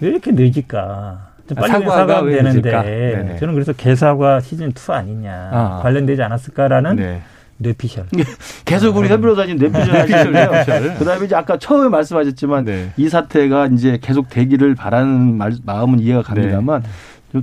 왜 0.00 0.08
이렇게 0.08 0.32
늦을까? 0.32 1.29
빨리 1.54 1.72
아, 1.72 1.90
사과하면 1.90 2.32
되는데 2.32 3.36
저는 3.38 3.54
그래서 3.54 3.72
개사과 3.72 4.40
시즌 4.40 4.68
2 4.70 4.92
아니냐 4.92 5.50
아. 5.52 5.80
관련되지 5.82 6.22
않았을까라는 6.22 6.96
네. 6.96 7.22
뇌피셜. 7.58 8.06
계속 8.64 8.96
우리 8.96 9.08
현변호사님 9.08 9.58
뇌피셜 9.58 9.94
하시는데요. 9.94 10.50
그다음에 10.98 11.26
이제 11.26 11.36
아까 11.36 11.58
처음에 11.58 11.88
말씀하셨지만 11.88 12.64
네. 12.64 12.90
이 12.96 13.08
사태가 13.08 13.66
이제 13.66 13.98
계속 14.00 14.30
되기를 14.30 14.74
바라는 14.74 15.36
말, 15.36 15.52
마음은 15.64 16.00
이해가 16.00 16.22
갑니다만 16.22 16.82
네. 16.82 16.88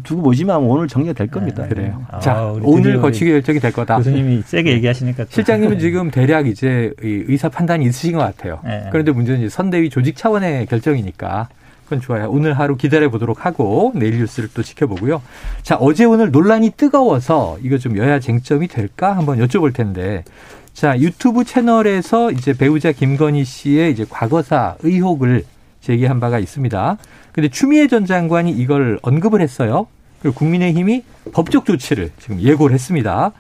두고 0.04 0.22
보시면 0.22 0.64
오늘 0.64 0.88
정리가 0.88 1.14
될 1.14 1.28
겁니다. 1.28 1.64
네. 1.64 1.70
그래요. 1.70 2.04
아, 2.12 2.20
자, 2.20 2.44
오늘 2.62 3.00
거치기 3.00 3.32
결정이 3.32 3.60
될 3.60 3.72
거다. 3.72 3.98
교수님이 3.98 4.42
세게 4.46 4.72
얘기하시니까. 4.74 5.26
실장님은 5.30 5.80
지금 5.80 6.12
대략 6.12 6.48
이제 6.48 6.92
의사 7.00 7.48
판단이 7.48 7.86
있으신 7.86 8.14
것 8.14 8.20
같아요. 8.20 8.60
네. 8.66 8.88
그런데 8.92 9.12
문제는 9.12 9.48
선대위 9.50 9.90
조직 9.90 10.18
차원의 10.18 10.66
결정이니까 10.66 11.48
그건 11.88 12.02
좋아요. 12.02 12.30
오늘 12.30 12.60
하루 12.60 12.76
기다려 12.76 13.10
보도록 13.10 13.46
하고 13.46 13.94
내일 13.96 14.18
뉴스를 14.18 14.50
또 14.54 14.62
지켜보고요. 14.62 15.22
자, 15.64 15.78
어제 15.78 16.04
오늘 16.04 16.32
논란이 16.32 16.72
뜨거워서 16.72 17.58
이거 17.64 17.78
좀 17.78 17.98
여야 17.98 18.20
쟁점이 18.20 18.68
될까 18.68 19.16
한번 19.16 19.40
여쭤볼 19.40 19.74
텐데. 19.74 20.26
자, 20.74 21.00
유튜브 21.00 21.46
채널에서 21.46 22.32
이제 22.32 22.54
배우자 22.54 22.92
김건희 22.92 23.46
씨의 23.46 23.94
이제 23.94 24.06
과거사 24.08 24.76
의혹을 24.84 25.46
제기한 25.80 26.20
바가 26.20 26.40
있습니다. 26.40 26.98
근데 27.32 27.48
추미애 27.48 27.88
전 27.88 28.06
장관이 28.06 28.52
이걸 28.52 29.00
언급을 29.02 29.40
했어요. 29.40 29.88
그리고 30.22 30.36
국민의힘이 30.36 31.04
법적 31.32 31.66
조치를 31.66 32.12
지금 32.20 32.42
예고를 32.42 32.74
했습니다. 32.74 33.32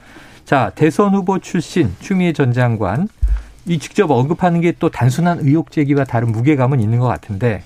자, 0.45 0.71
대선 0.73 1.13
후보 1.13 1.39
출신 1.39 1.93
추미애 1.99 2.31
전 2.31 2.53
장관 2.53 3.09
이 3.65 3.77
직접 3.77 4.09
언급하는 4.09 4.61
게 4.61 4.71
또 4.79 4.89
단순한 4.89 5.39
의혹 5.41 5.71
제기와 5.71 6.05
다른 6.05 6.31
무게감은 6.31 6.79
있는 6.79 6.99
것 6.99 7.07
같은데 7.07 7.63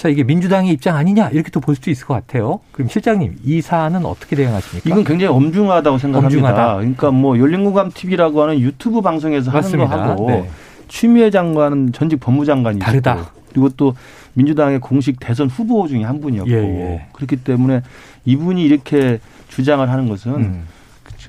자, 0.00 0.08
이게 0.08 0.24
민주당의 0.24 0.72
입장 0.72 0.96
아니냐 0.96 1.28
이렇게 1.28 1.50
또 1.50 1.60
볼 1.60 1.74
수도 1.74 1.90
있을 1.90 2.06
것 2.06 2.14
같아요. 2.14 2.60
그럼 2.72 2.88
실장님 2.88 3.36
이 3.44 3.60
사안은 3.60 4.06
어떻게 4.06 4.34
대응하십니까? 4.34 4.88
이건 4.88 5.04
굉장히 5.04 5.34
엄중하다고 5.36 5.98
생각합니다. 5.98 6.26
엄중하다. 6.48 6.76
그러니까 6.76 7.10
뭐 7.10 7.38
열린공감 7.38 7.90
TV라고 7.92 8.40
하는 8.40 8.58
유튜브 8.60 9.02
방송에서 9.02 9.50
맞습니다. 9.52 9.90
하는 9.90 10.04
거 10.04 10.10
하고 10.12 10.30
네. 10.30 10.50
추미애 10.88 11.28
장관은 11.30 11.92
전직 11.92 12.18
법무장관이 12.18 12.78
다르다. 12.78 13.30
그리고 13.50 13.68
또 13.76 13.94
민주당의 14.32 14.80
공식 14.80 15.20
대선 15.20 15.48
후보 15.48 15.86
중에 15.86 16.02
한 16.04 16.22
분이었고 16.22 16.50
예, 16.50 16.54
예. 16.56 17.06
그렇기 17.12 17.36
때문에 17.36 17.82
이분이 18.24 18.64
이렇게 18.64 19.20
주장을 19.48 19.86
하는 19.86 20.08
것은 20.08 20.32
음. 20.34 20.64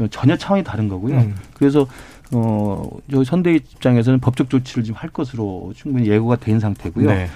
전혀 0.10 0.38
차원이 0.38 0.63
다른 0.63 0.88
거고요. 0.88 1.16
음. 1.18 1.36
그래서 1.56 1.88
어, 2.32 2.90
저 3.12 3.22
선대 3.25 3.54
입장에서는 3.54 4.20
법적 4.22 4.50
조치를 4.50 4.86
지금 4.86 4.98
할 4.98 5.10
것으로 5.10 5.74
충분히 5.75 6.08
예고가 6.08 6.38
된 6.38 6.62
상태고요. 6.62 7.08
네. 7.08 7.28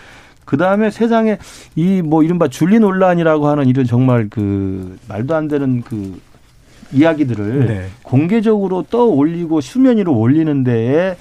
그 0.45 0.57
다음에 0.57 0.91
세상에 0.91 1.37
이 1.75 2.01
뭐 2.03 2.23
이른바 2.23 2.47
줄리 2.47 2.79
논란이라고 2.79 3.47
하는 3.47 3.65
이런 3.67 3.85
정말 3.85 4.27
그 4.29 4.97
말도 5.07 5.35
안 5.35 5.47
되는 5.47 5.81
그 5.81 6.19
이야기들을 6.93 7.67
네. 7.67 7.87
공개적으로 8.03 8.83
떠올리고 8.83 9.61
수면 9.61 9.97
위로 9.97 10.13
올리는 10.17 10.63
데에 10.63 11.15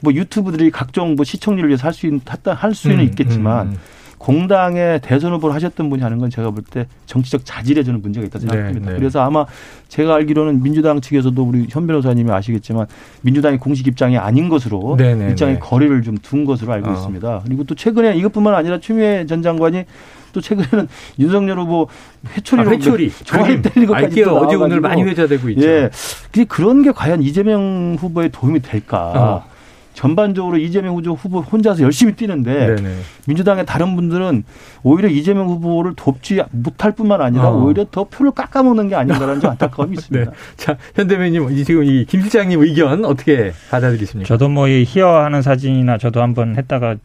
뭐 0.00 0.12
유튜브들이 0.12 0.70
각종 0.70 1.14
뭐 1.16 1.24
시청률을 1.24 1.68
위해서 1.70 1.86
할 1.88 1.94
수 1.94 2.06
있는 2.06 2.20
할 2.54 2.70
수 2.74 2.88
는 2.88 2.98
음, 3.00 3.04
있겠지만 3.04 3.66
음, 3.68 3.72
음. 3.72 3.78
공당의 4.18 5.00
대선 5.02 5.32
후보를 5.32 5.54
하셨던 5.54 5.88
분이 5.90 6.02
하는 6.02 6.18
건 6.18 6.30
제가 6.30 6.50
볼 6.50 6.64
때 6.68 6.86
정치적 7.06 7.44
자질에 7.44 7.82
저는 7.84 8.02
문제가 8.02 8.26
있다 8.26 8.38
생각합니다. 8.40 8.86
네, 8.86 8.92
네. 8.92 8.98
그래서 8.98 9.20
아마 9.20 9.46
제가 9.88 10.14
알기로는 10.16 10.62
민주당 10.62 11.00
측에서도 11.00 11.40
우리 11.42 11.66
현 11.70 11.86
변호사님이 11.86 12.30
아시겠지만 12.32 12.86
민주당의 13.22 13.58
공식 13.58 13.86
입장이 13.86 14.18
아닌 14.18 14.48
것으로 14.48 14.96
네, 14.98 15.14
네 15.14 15.30
입장의 15.30 15.54
네. 15.54 15.60
거리를 15.60 16.02
좀 16.02 16.16
둔 16.22 16.44
것으로 16.44 16.72
알고 16.72 16.90
어. 16.90 16.92
있습니다. 16.94 17.42
그리고 17.44 17.64
또 17.64 17.74
최근에 17.74 18.16
이것뿐만 18.16 18.54
아니라 18.54 18.80
추미애 18.80 19.26
전 19.26 19.42
장관이 19.42 19.84
또 20.32 20.40
최근에는 20.40 20.88
윤석열 21.20 21.60
후보 21.60 21.88
회초리로 22.36 22.68
아, 22.68 22.72
회초리 22.72 23.10
좋아요 23.24 23.62
때리는 23.62 23.86
것까지 23.86 24.24
또 24.24 24.38
어제 24.38 24.56
오늘 24.56 24.80
많이 24.80 25.02
회자되고 25.02 25.48
있죠. 25.50 25.66
예. 25.66 25.90
그런 26.48 26.82
게 26.82 26.90
과연 26.90 27.22
이재명 27.22 27.96
후보에 27.98 28.28
도움이 28.28 28.60
될까? 28.60 29.12
어. 29.14 29.55
전반적으로 29.96 30.58
이재명 30.58 30.94
후보 30.94 31.40
혼자서 31.40 31.82
열심히 31.82 32.12
뛰는데 32.12 32.76
네네. 32.76 32.96
민주당의 33.26 33.64
다른 33.64 33.96
분들은 33.96 34.44
오히려 34.82 35.08
이재명 35.08 35.48
후보를 35.48 35.94
돕지 35.96 36.42
못할 36.50 36.92
뿐만 36.92 37.22
아니라 37.22 37.48
어. 37.48 37.64
오히려 37.64 37.86
더 37.90 38.04
표를 38.04 38.30
깎아먹는 38.32 38.88
게 38.90 38.94
아닌가라는 38.94 39.40
좀 39.40 39.50
안타까움이 39.56 39.96
네. 39.96 40.00
있습니다. 40.00 40.30
네. 40.30 40.36
자, 40.56 40.76
현대맨님 40.94 41.64
지금 41.64 41.82
이 41.84 42.04
김 42.06 42.20
실장님 42.20 42.60
의견 42.62 43.04
어떻게 43.06 43.52
받아들이십니까? 43.70 44.28
저도 44.28 44.48
뭐 44.50 44.66
이 44.68 44.84
희화하는 44.86 45.40
사진이나 45.42 45.96
저도 45.96 46.20
한번 46.20 46.56
했다가 46.56 46.96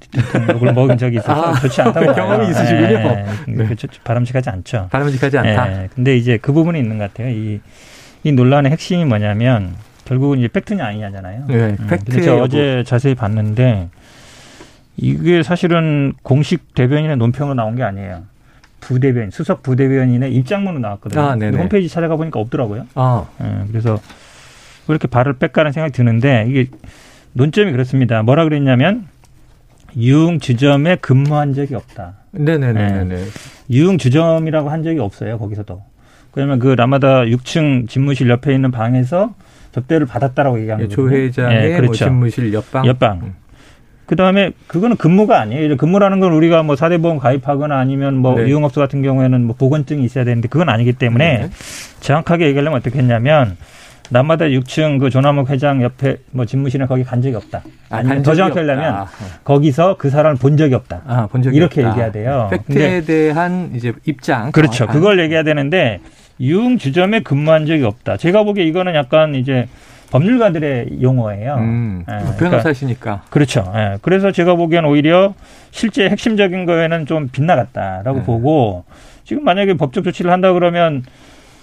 욕을 0.53 0.73
먹은 0.73 0.97
적이 0.97 1.17
있어서 1.17 1.51
아, 1.51 1.53
좋지 1.59 1.81
않다고 1.81 2.13
경험이 2.13 2.49
있으시군요. 2.49 2.87
네. 2.87 3.25
네. 3.47 3.67
그 3.67 3.75
바람직하지 4.03 4.49
않죠. 4.49 4.87
바람직하지 4.91 5.37
않다. 5.37 5.65
네. 5.67 5.89
근데 5.95 6.17
이제 6.17 6.37
그 6.41 6.51
부분이 6.51 6.77
있는 6.77 6.97
것 6.97 7.05
같아요. 7.13 7.29
이, 7.29 7.61
이 8.23 8.31
논란의 8.33 8.71
핵심이 8.71 9.05
뭐냐면 9.05 9.75
결국은 10.11 10.39
이제 10.39 10.49
팩트냐 10.49 10.85
아니냐잖아요. 10.85 11.45
네, 11.47 11.77
음, 11.79 11.87
팩트. 11.87 12.21
제가 12.21 12.43
어제 12.43 12.83
자세히 12.85 13.15
봤는데 13.15 13.87
이게 14.97 15.41
사실은 15.41 16.11
공식 16.21 16.75
대변인의 16.75 17.15
논평으로 17.15 17.53
나온 17.53 17.77
게 17.77 17.83
아니에요. 17.83 18.23
부대변인, 18.81 19.31
수석 19.31 19.63
부대변인의 19.63 20.33
입장문으로 20.35 20.81
나왔거든요. 20.81 21.21
아, 21.21 21.35
홈페이지 21.57 21.87
찾아가 21.87 22.17
보니까 22.17 22.41
없더라고요. 22.41 22.87
아. 22.95 23.25
네, 23.39 23.63
그래서 23.69 23.93
왜 23.93 23.99
이렇게 24.89 25.07
발을 25.07 25.33
뺄까라는 25.33 25.71
생각이 25.71 25.93
드는데 25.93 26.45
이게 26.49 26.65
논점이 27.31 27.71
그렇습니다. 27.71 28.21
뭐라 28.21 28.43
그랬냐면 28.43 29.07
유흥 29.95 30.39
주점에 30.39 30.97
근무한 30.97 31.53
적이 31.53 31.75
없다. 31.75 32.15
네네네. 32.31 33.03
네. 33.05 33.23
유흥 33.69 33.97
주점이라고 33.97 34.71
한 34.71 34.83
적이 34.83 34.99
없어요. 34.99 35.37
거기서도. 35.37 35.81
그러면 36.31 36.59
그 36.59 36.67
라마다 36.67 37.21
6층 37.21 37.87
집무실 37.87 38.29
옆에 38.29 38.53
있는 38.53 38.71
방에서 38.71 39.33
접대를 39.71 40.05
받았다라고 40.05 40.59
얘기하는 40.59 40.85
거죠. 40.85 40.95
조 40.95 41.09
회장의 41.09 41.71
예, 41.71 41.75
그렇죠. 41.77 41.85
뭐 41.85 41.93
집무실 41.93 42.53
옆방. 42.53 42.85
옆방. 42.85 43.19
음. 43.23 43.35
그 44.05 44.17
다음에 44.17 44.51
그거는 44.67 44.97
근무가 44.97 45.39
아니에요. 45.39 45.77
근무라는 45.77 46.19
건 46.19 46.33
우리가 46.33 46.63
뭐 46.63 46.75
사대보험 46.75 47.17
가입하거나 47.19 47.77
아니면 47.79 48.17
뭐 48.17 48.35
네. 48.35 48.49
유흥업소 48.49 48.81
같은 48.81 49.01
경우에는 49.01 49.41
뭐 49.45 49.55
보건증이 49.57 50.03
있어야 50.03 50.25
되는데 50.25 50.49
그건 50.49 50.67
아니기 50.67 50.91
때문에 50.91 51.37
네. 51.43 51.49
정확하게 52.01 52.47
얘기하려면 52.47 52.79
어떻게 52.79 52.99
했냐면 52.99 53.55
남마다 54.09 54.45
6층 54.45 54.99
그 54.99 55.09
조남욱 55.09 55.49
회장 55.49 55.81
옆에 55.81 56.17
뭐 56.31 56.45
집무실에 56.45 56.85
거기 56.87 57.05
간 57.05 57.21
적이 57.21 57.37
없다. 57.37 57.61
아, 57.89 57.97
아니면 57.97 58.21
더 58.23 58.35
정확히 58.35 58.59
하려면 58.59 58.93
아, 58.93 59.07
거기서 59.45 59.95
그 59.97 60.09
사람을 60.09 60.35
본 60.37 60.57
적이 60.57 60.75
없다. 60.75 61.03
아, 61.07 61.27
본 61.27 61.41
적이 61.41 61.55
이렇게 61.55 61.81
없다. 61.81 61.91
얘기해야 61.91 62.11
돼요. 62.11 62.49
팩트에 62.51 63.01
대한 63.05 63.71
이제 63.73 63.93
입장. 64.03 64.51
그렇죠. 64.51 64.83
어, 64.83 64.87
그걸 64.87 65.21
얘기해야 65.21 65.43
되는데 65.43 66.01
유흥 66.41 66.77
주점에 66.77 67.19
근무한 67.21 67.65
적이 67.65 67.83
없다. 67.83 68.17
제가 68.17 68.43
보기에 68.43 68.65
이거는 68.65 68.95
약간 68.95 69.35
이제 69.35 69.67
법률가들의 70.09 71.01
용어예요. 71.01 71.55
음, 71.55 72.05
예, 72.09 72.23
뭐 72.23 72.35
변호사시니까. 72.37 72.99
그러니까, 72.99 73.25
그렇죠. 73.29 73.71
예, 73.75 73.97
그래서 74.01 74.31
제가 74.31 74.55
보기엔 74.55 74.83
오히려 74.83 75.33
실제 75.69 76.09
핵심적인 76.09 76.65
거에는 76.65 77.05
좀 77.05 77.29
빗나갔다라고 77.29 78.19
네. 78.19 78.25
보고 78.25 78.83
지금 79.23 79.45
만약에 79.45 79.75
법적 79.75 80.03
조치를 80.03 80.31
한다 80.31 80.51
그러면 80.51 81.03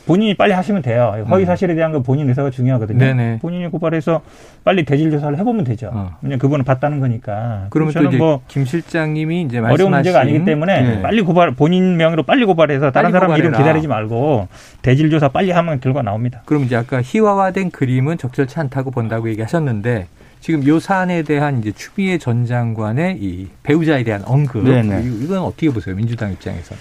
본인이 0.08 0.34
빨리 0.34 0.52
하시면 0.52 0.80
돼요. 0.82 1.24
허위 1.28 1.44
음. 1.44 1.46
사실에 1.46 1.74
대한 1.74 1.92
건 1.92 2.02
본인 2.02 2.28
의사가 2.28 2.50
중요하거든요. 2.50 2.98
네네. 2.98 3.38
본인이 3.40 3.68
고발해서 3.68 4.22
빨리 4.64 4.84
대질 4.84 5.10
조사를 5.10 5.38
해보면 5.38 5.64
되죠. 5.64 5.90
어. 5.92 6.16
왜냐면 6.22 6.38
그분은 6.38 6.64
봤다는 6.64 6.98
거니까. 6.98 7.66
그러면 7.70 7.92
저는 7.92 8.16
뭐 8.18 8.40
김 8.48 8.64
실장님이 8.64 9.42
이제 9.42 9.58
어려운 9.58 9.90
문제가 9.90 10.20
아니기 10.20 10.44
때문에 10.44 10.80
네. 10.80 11.02
빨리 11.02 11.20
고발 11.20 11.50
본인 11.52 11.96
명의로 11.98 12.22
빨리 12.22 12.44
고발해서 12.46 12.90
다른 12.90 13.12
사람 13.12 13.28
고발해라. 13.28 13.48
이름 13.48 13.58
기다리지 13.58 13.86
말고 13.86 14.48
대질 14.82 15.10
조사 15.10 15.28
빨리 15.28 15.50
하면 15.50 15.78
결과 15.80 16.00
나옵니다. 16.02 16.40
그럼 16.46 16.64
이제 16.64 16.74
아까 16.74 17.02
희화화된 17.04 17.70
그림은 17.70 18.16
적절치 18.16 18.58
않다고 18.58 18.90
본다고 18.90 19.28
얘기하셨는데 19.28 20.06
지금 20.40 20.66
요 20.66 20.78
사안에 20.80 21.22
대한 21.22 21.58
이제 21.58 21.72
추미애 21.72 22.16
전 22.16 22.46
장관의 22.46 23.18
이 23.20 23.48
배우자에 23.64 24.04
대한 24.04 24.22
언급 24.24 24.64
네네. 24.64 25.02
이건 25.22 25.40
어떻게 25.40 25.68
보세요 25.68 25.94
민주당 25.94 26.32
입장에서? 26.32 26.74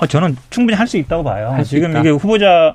어, 0.00 0.06
저는 0.06 0.36
충분히 0.50 0.76
할 0.76 0.86
수 0.86 0.96
있다고 0.96 1.22
봐요. 1.24 1.56
지금 1.64 1.90
있다. 1.90 2.00
이게 2.00 2.10
후보자 2.10 2.74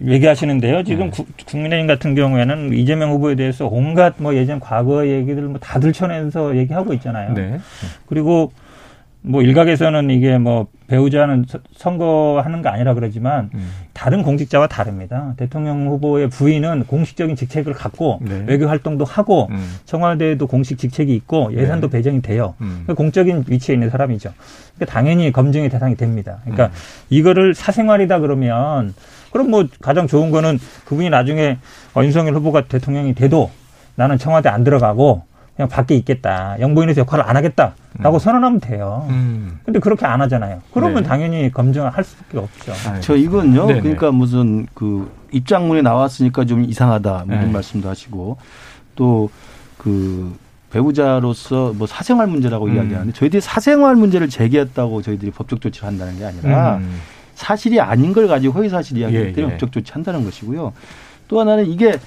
얘기하시는데요. 0.00 0.84
지금 0.84 1.10
네. 1.10 1.24
국민의힘 1.46 1.86
같은 1.86 2.14
경우에는 2.14 2.72
이재명 2.74 3.10
후보에 3.10 3.34
대해서 3.34 3.66
온갖 3.66 4.14
뭐 4.18 4.34
예전 4.34 4.60
과거 4.60 5.06
얘기들 5.06 5.42
뭐 5.42 5.58
다 5.60 5.80
들춰내서 5.80 6.56
얘기하고 6.56 6.92
있잖아요. 6.94 7.34
네. 7.34 7.58
그리고 8.06 8.52
뭐 9.22 9.42
일각에서는 9.42 10.10
이게 10.10 10.38
뭐 10.38 10.68
배우자는 10.86 11.44
선거하는 11.76 12.62
거 12.62 12.68
아니라 12.68 12.94
그러지만 12.94 13.50
음. 13.52 13.70
다른 13.92 14.22
공직자와 14.22 14.68
다릅니다. 14.68 15.34
대통령 15.36 15.88
후보의 15.88 16.30
부인은 16.30 16.84
공식적인 16.86 17.36
직책을 17.36 17.74
갖고 17.74 18.20
네. 18.22 18.44
외교 18.46 18.68
활동도 18.68 19.04
하고 19.04 19.48
음. 19.50 19.76
청와대에도 19.84 20.46
공식 20.46 20.78
직책이 20.78 21.14
있고 21.14 21.52
예산도 21.52 21.88
네. 21.88 21.98
배정이 21.98 22.22
돼요. 22.22 22.54
음. 22.60 22.84
그러니까 22.84 22.94
공적인 22.94 23.44
위치에 23.48 23.74
있는 23.74 23.90
사람이죠. 23.90 24.32
그러니까 24.76 24.94
당연히 24.94 25.32
검증의 25.32 25.68
대상이 25.68 25.96
됩니다. 25.96 26.38
그러니까 26.42 26.66
음. 26.66 26.72
이거를 27.10 27.54
사생활이다 27.54 28.20
그러면 28.20 28.94
그럼 29.32 29.50
뭐 29.50 29.66
가장 29.80 30.06
좋은 30.06 30.30
거는 30.30 30.58
그분이 30.86 31.10
나중에 31.10 31.58
윤석열 31.96 32.34
후보가 32.34 32.62
대통령이 32.62 33.14
돼도 33.14 33.50
나는 33.94 34.16
청와대 34.16 34.48
안 34.48 34.64
들어가고 34.64 35.27
그냥 35.58 35.68
밖에 35.68 35.94
있겠다. 35.96 36.56
영부인에서 36.60 37.02
역할을 37.02 37.28
안 37.28 37.36
하겠다라고 37.36 38.16
음. 38.16 38.18
선언하면 38.18 38.60
돼요. 38.60 39.06
음. 39.10 39.58
근데 39.64 39.78
그렇게 39.80 40.06
안 40.06 40.22
하잖아요. 40.22 40.62
그러면 40.72 41.02
네. 41.02 41.08
당연히 41.08 41.52
검증을 41.52 41.90
할 41.90 42.02
수밖에 42.02 42.38
없죠. 42.38 42.72
아, 42.88 43.00
저 43.00 43.14
이건요. 43.14 43.66
네네. 43.66 43.80
그러니까 43.80 44.10
무슨 44.10 44.66
그 44.72 45.12
입장문에 45.32 45.82
나왔으니까 45.82 46.46
좀 46.46 46.64
이상하다 46.64 47.24
뭐 47.26 47.34
이런 47.34 47.48
네. 47.48 47.52
말씀도 47.52 47.90
하시고 47.90 48.38
또 48.94 49.28
그 49.78 50.36
배우자로서 50.70 51.72
뭐 51.74 51.86
사생활 51.86 52.26
문제라고 52.26 52.66
음. 52.66 52.76
이야기하는데 52.76 53.12
저희들이 53.14 53.40
사생활 53.40 53.96
문제를 53.96 54.28
제기했다고 54.28 55.00
저희들이 55.00 55.30
법적 55.30 55.62
조치를 55.62 55.88
한다는 55.88 56.18
게 56.18 56.26
아니라 56.26 56.76
음. 56.76 57.00
사실이 57.34 57.80
아닌 57.80 58.12
걸 58.12 58.28
가지고 58.28 58.54
허위 58.54 58.68
사실 58.68 58.98
이야기하기 58.98 59.28
예, 59.28 59.32
때문에 59.32 59.54
예. 59.54 59.56
법적 59.56 59.72
조치한다는 59.72 60.24
것이고요. 60.24 60.74
또 61.28 61.40
하나는 61.40 61.66
이게 61.66 61.98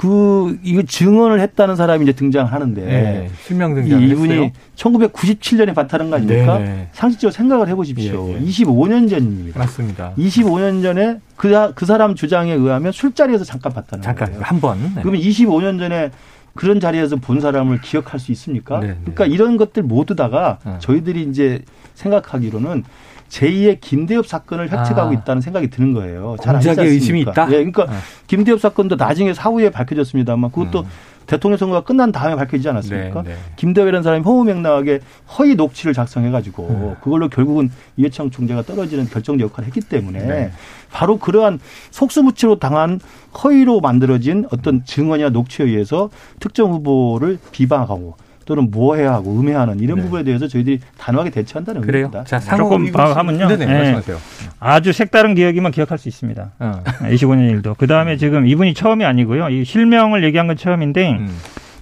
그 0.00 0.58
이거 0.62 0.82
증언을 0.82 1.40
했다는 1.40 1.76
사람이 1.76 2.04
이제 2.04 2.12
등장하는데 2.12 2.80
네, 2.80 3.30
실명 3.44 3.74
등장 3.74 4.00
이분이 4.00 4.32
했어요? 4.32 4.50
1997년에 4.74 5.74
바타는 5.74 6.08
거 6.08 6.16
아닙니까? 6.16 6.56
네, 6.58 6.64
네. 6.64 6.88
상식적으로 6.92 7.32
생각을 7.32 7.68
해보십시오. 7.68 8.30
예, 8.30 8.34
예. 8.36 8.40
25년 8.40 9.10
전입니다. 9.10 9.58
맞습니다. 9.58 10.14
25년 10.16 10.82
전에 10.82 11.20
그, 11.36 11.74
그 11.74 11.84
사람 11.84 12.14
주장에 12.14 12.54
의하면 12.54 12.92
술자리에서 12.92 13.44
잠깐 13.44 13.74
봤다는 13.74 14.02
잠깐, 14.02 14.30
거예요. 14.30 14.42
한 14.42 14.58
번. 14.58 14.78
네. 14.80 15.02
그러면 15.02 15.20
25년 15.20 15.78
전에 15.78 16.10
그런 16.54 16.80
자리에서 16.80 17.16
본 17.16 17.42
사람을 17.42 17.82
기억할 17.82 18.18
수 18.18 18.32
있습니까? 18.32 18.80
네, 18.80 18.86
네. 18.86 18.96
그러니까 19.02 19.26
이런 19.26 19.58
것들 19.58 19.82
모두 19.82 20.16
다가 20.16 20.60
어. 20.64 20.78
저희들이 20.80 21.24
이제 21.24 21.60
생각하기로는 21.92 22.84
제2의 23.30 23.80
김대엽 23.80 24.26
사건을 24.26 24.70
획책하고 24.70 25.10
아. 25.10 25.12
있다는 25.12 25.40
생각이 25.40 25.70
드는 25.70 25.94
거예요. 25.94 26.36
잘공작의 26.42 26.90
의심이 26.90 27.20
있다. 27.22 27.46
예, 27.48 27.64
그러니까 27.64 27.84
아. 27.84 28.00
김대엽 28.26 28.60
사건도 28.60 28.96
나중에 28.96 29.32
사후에 29.32 29.70
밝혀졌습니다만 29.70 30.50
그것도 30.50 30.80
음. 30.80 30.86
대통령 31.26 31.56
선거가 31.58 31.82
끝난 31.82 32.10
다음에 32.10 32.34
밝혀지지 32.34 32.68
않았습니까? 32.70 33.22
네, 33.22 33.30
네. 33.30 33.36
김대엽이라는 33.54 34.02
사람이 34.02 34.24
허무맹랑하게 34.24 34.98
허위 35.38 35.54
녹취를 35.54 35.94
작성해가지고 35.94 36.68
음. 36.68 36.96
그걸로 37.00 37.28
결국은 37.28 37.70
이해창 37.96 38.30
총재가 38.30 38.62
떨어지는 38.62 39.06
결정적 39.06 39.48
역할을 39.48 39.68
했기 39.68 39.80
때문에 39.80 40.26
네. 40.26 40.52
바로 40.90 41.18
그러한 41.18 41.60
속수무치로 41.92 42.58
당한 42.58 42.98
허위로 43.44 43.80
만들어진 43.80 44.44
어떤 44.50 44.84
증언이나 44.84 45.28
녹취에 45.28 45.66
의해서 45.66 46.10
특정 46.40 46.72
후보를 46.72 47.38
비방하고 47.52 48.16
또는 48.50 48.68
모해야 48.68 49.12
하고 49.12 49.38
음해하는 49.38 49.78
이런 49.78 49.98
네. 49.98 50.02
부분에 50.02 50.24
대해서 50.24 50.48
저희들이 50.48 50.80
단호하게 50.98 51.30
대처한다는 51.30 51.82
그래요. 51.82 52.06
의미입니다. 52.06 52.24
자, 52.24 52.56
조금 52.56 52.92
하면요. 52.92 53.46
네네, 53.46 53.64
네. 53.64 53.72
말씀하세요. 53.72 54.16
아주 54.58 54.92
색다른 54.92 55.36
기억이면 55.36 55.70
기억할 55.70 55.98
수 55.98 56.08
있습니다. 56.08 56.50
어. 56.58 56.82
25년 56.84 57.48
일도. 57.48 57.76
그 57.78 57.86
다음에 57.86 58.16
지금 58.16 58.48
이분이 58.48 58.74
처음이 58.74 59.04
아니고요. 59.04 59.50
이 59.50 59.64
실명을 59.64 60.24
얘기한 60.24 60.48
건 60.48 60.56
처음인데 60.56 61.10
음. 61.12 61.28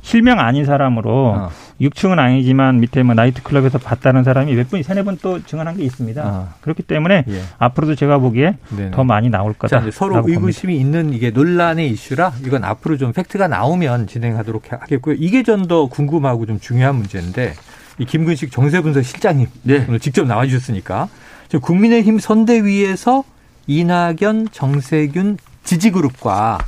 실명 0.08 0.40
아닌 0.40 0.64
사람으로 0.64 1.34
어. 1.36 1.50
6층은 1.82 2.18
아니지만 2.18 2.80
밑에 2.80 3.02
뭐 3.02 3.14
나이트클럽에서 3.14 3.76
봤다는 3.76 4.24
사람이 4.24 4.54
몇 4.54 4.70
분이 4.70 4.82
세네 4.82 5.02
번또 5.02 5.44
증언한 5.44 5.76
게 5.76 5.84
있습니다. 5.84 6.22
아. 6.24 6.54
그렇기 6.62 6.82
때문에 6.84 7.24
예. 7.28 7.42
앞으로도 7.58 7.94
제가 7.94 8.16
보기에 8.16 8.56
네네. 8.74 8.92
더 8.92 9.04
많이 9.04 9.28
나올 9.28 9.52
거다. 9.52 9.82
자, 9.82 9.90
서로 9.92 10.24
의구심이 10.26 10.78
봅니다. 10.78 10.98
있는 10.98 11.12
이게 11.12 11.30
논란의 11.30 11.90
이슈라 11.90 12.32
이건 12.46 12.64
앞으로 12.64 12.96
좀 12.96 13.12
팩트가 13.12 13.48
나오면 13.48 14.06
진행하도록 14.06 14.72
하겠고요. 14.72 15.16
이게 15.18 15.42
좀더 15.42 15.88
궁금하고 15.88 16.46
좀 16.46 16.58
중요한 16.58 16.96
문제인데 16.96 17.52
이 17.98 18.06
김근식 18.06 18.50
정세분석 18.50 19.04
실장님 19.04 19.46
네. 19.64 19.84
오늘 19.88 20.00
직접 20.00 20.26
나와주셨으니까 20.26 21.10
지금 21.48 21.60
국민의힘 21.60 22.18
선대위에서 22.18 23.24
이낙연, 23.66 24.48
정세균 24.52 25.36
지지그룹과 25.64 26.60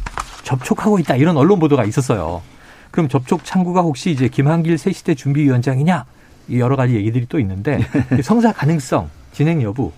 접촉하고 0.42 0.98
있다 0.98 1.16
이런 1.16 1.38
언론 1.38 1.58
보도가 1.58 1.86
있었어요. 1.86 2.42
그럼 2.90 3.08
접촉 3.08 3.44
창구가 3.44 3.82
혹시 3.82 4.10
이제 4.10 4.28
김한길 4.28 4.78
새시대 4.78 5.14
준비위원장이냐? 5.14 6.04
여러 6.52 6.74
가지 6.76 6.94
얘기들이 6.94 7.26
또 7.28 7.38
있는데 7.38 7.80
성사 8.22 8.52
가능성, 8.52 9.08
진행 9.32 9.62
여부 9.62 9.92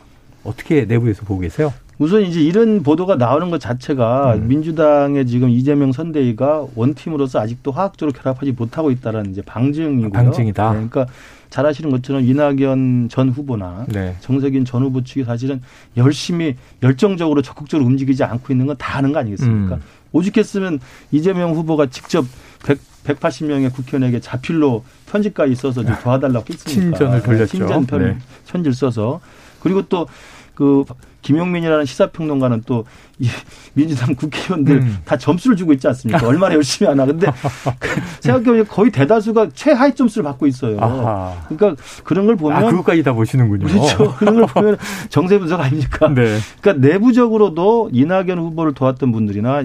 어떻게 0.44 0.84
내부에서 0.84 1.22
보고 1.24 1.40
계세요? 1.40 1.72
우선 1.98 2.22
이제 2.22 2.40
이런 2.40 2.82
보도가 2.82 3.14
나오는 3.16 3.50
것 3.50 3.60
자체가 3.60 4.34
음. 4.34 4.48
민주당의 4.48 5.26
지금 5.26 5.48
이재명 5.50 5.92
선대위가 5.92 6.66
원팀으로서 6.74 7.38
아직도 7.40 7.70
화학적으로 7.70 8.12
결합하지 8.12 8.52
못하고 8.52 8.90
있다는 8.90 9.30
이제 9.30 9.40
방증이고요. 9.42 10.10
방증이다. 10.10 10.64
네, 10.72 10.88
그러니까 10.88 11.06
잘 11.48 11.64
아시는 11.64 11.90
것처럼 11.90 12.24
이낙연 12.24 13.08
전 13.10 13.28
후보나 13.28 13.84
네. 13.88 14.16
정세균 14.20 14.64
전 14.64 14.82
후보 14.82 15.04
측이 15.04 15.24
사실은 15.24 15.62
열심히 15.96 16.56
열정적으로 16.82 17.40
적극적으로 17.42 17.86
움직이지 17.86 18.24
않고 18.24 18.52
있는 18.52 18.66
건 18.66 18.76
다 18.78 18.96
아는 18.98 19.12
거 19.12 19.20
아니겠습니까? 19.20 19.76
음. 19.76 19.80
오죽했으면 20.12 20.80
이재명 21.10 21.54
후보가 21.54 21.86
직접 21.86 22.24
100, 22.64 22.78
180명의 23.04 23.72
국회의원에게 23.72 24.20
자필로 24.20 24.84
편지까지 25.06 25.54
써서 25.54 25.82
도와달라고 25.82 26.46
했습니까? 26.52 26.96
친전을 26.96 27.22
돌렸죠. 27.22 27.46
친전 27.46 27.86
편, 27.86 28.02
네. 28.02 28.18
편지를 28.46 28.74
써서 28.74 29.20
그리고 29.60 29.82
또 29.82 30.06
그 30.54 30.84
김용민이라는 31.22 31.84
시사평론가는 31.84 32.62
또 32.66 32.84
이 33.22 33.28
민주당 33.74 34.16
국회의원들 34.16 34.76
음. 34.78 34.98
다 35.04 35.16
점수를 35.16 35.56
주고 35.56 35.72
있지 35.72 35.86
않습니까? 35.86 36.26
얼마나 36.26 36.56
열심히 36.56 36.88
하나. 36.88 37.06
근데 37.06 37.28
생각해보면 38.20 38.66
거의 38.66 38.90
대다수가 38.90 39.50
최하위 39.54 39.94
점수를 39.94 40.24
받고 40.24 40.48
있어요. 40.48 40.76
아하. 40.80 41.36
그러니까 41.48 41.80
그런 42.02 42.26
걸 42.26 42.34
보면. 42.34 42.56
아, 42.56 42.68
그것까지 42.68 43.04
다 43.04 43.12
보시는군요. 43.12 43.68
그렇죠. 43.68 44.14
그런 44.16 44.34
걸 44.34 44.46
보면 44.46 44.76
정세 45.08 45.38
분석 45.38 45.60
아닙니까? 45.60 46.08
네. 46.08 46.38
그러니까 46.60 46.88
내부적으로도 46.88 47.90
이낙연 47.92 48.38
후보를 48.38 48.74
도왔던 48.74 49.12
분들이나 49.12 49.62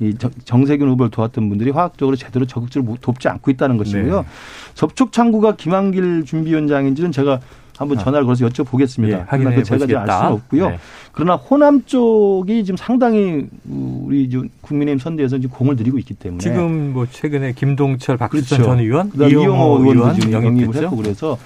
이 0.00 0.14
정세균 0.44 0.88
후보를 0.88 1.10
도왔던 1.10 1.48
분들이 1.48 1.70
화학적으로 1.70 2.16
제대로 2.16 2.44
적극적으로 2.44 2.96
돕지 3.00 3.28
않고 3.28 3.52
있다는 3.52 3.76
것이고요. 3.76 4.20
네. 4.22 4.26
접촉 4.74 5.12
창구가 5.12 5.54
김한길 5.54 6.24
준비위원장인지는 6.24 7.12
제가 7.12 7.38
한번 7.78 7.98
아. 7.98 8.02
전화를 8.04 8.24
걸어서 8.24 8.46
여쭤보겠습니다. 8.48 9.10
예, 9.10 9.24
그러나 9.28 9.62
제가 9.62 10.00
알 10.00 10.06
수는 10.06 10.32
없고요. 10.32 10.70
네. 10.70 10.78
그러나 11.12 11.36
호남 11.36 11.84
쪽이 11.84 12.64
지금 12.64 12.76
상당히 12.76 13.46
우리 13.68 14.28
국민의힘 14.60 14.98
선대에서 14.98 15.38
지금 15.38 15.50
공을 15.56 15.76
들이고 15.76 15.98
있기 15.98 16.14
때문에 16.14 16.42
지금 16.42 16.92
뭐 16.92 17.06
최근에 17.10 17.52
김동철 17.52 18.16
박수천 18.16 18.58
그렇죠. 18.58 18.64
전 18.64 18.78
의원, 18.80 19.12
이용호 19.14 19.78
의원도 19.80 20.14
지금 20.20 20.32
영입을 20.32 20.74
했고 20.74 20.96
그래서 20.96 21.38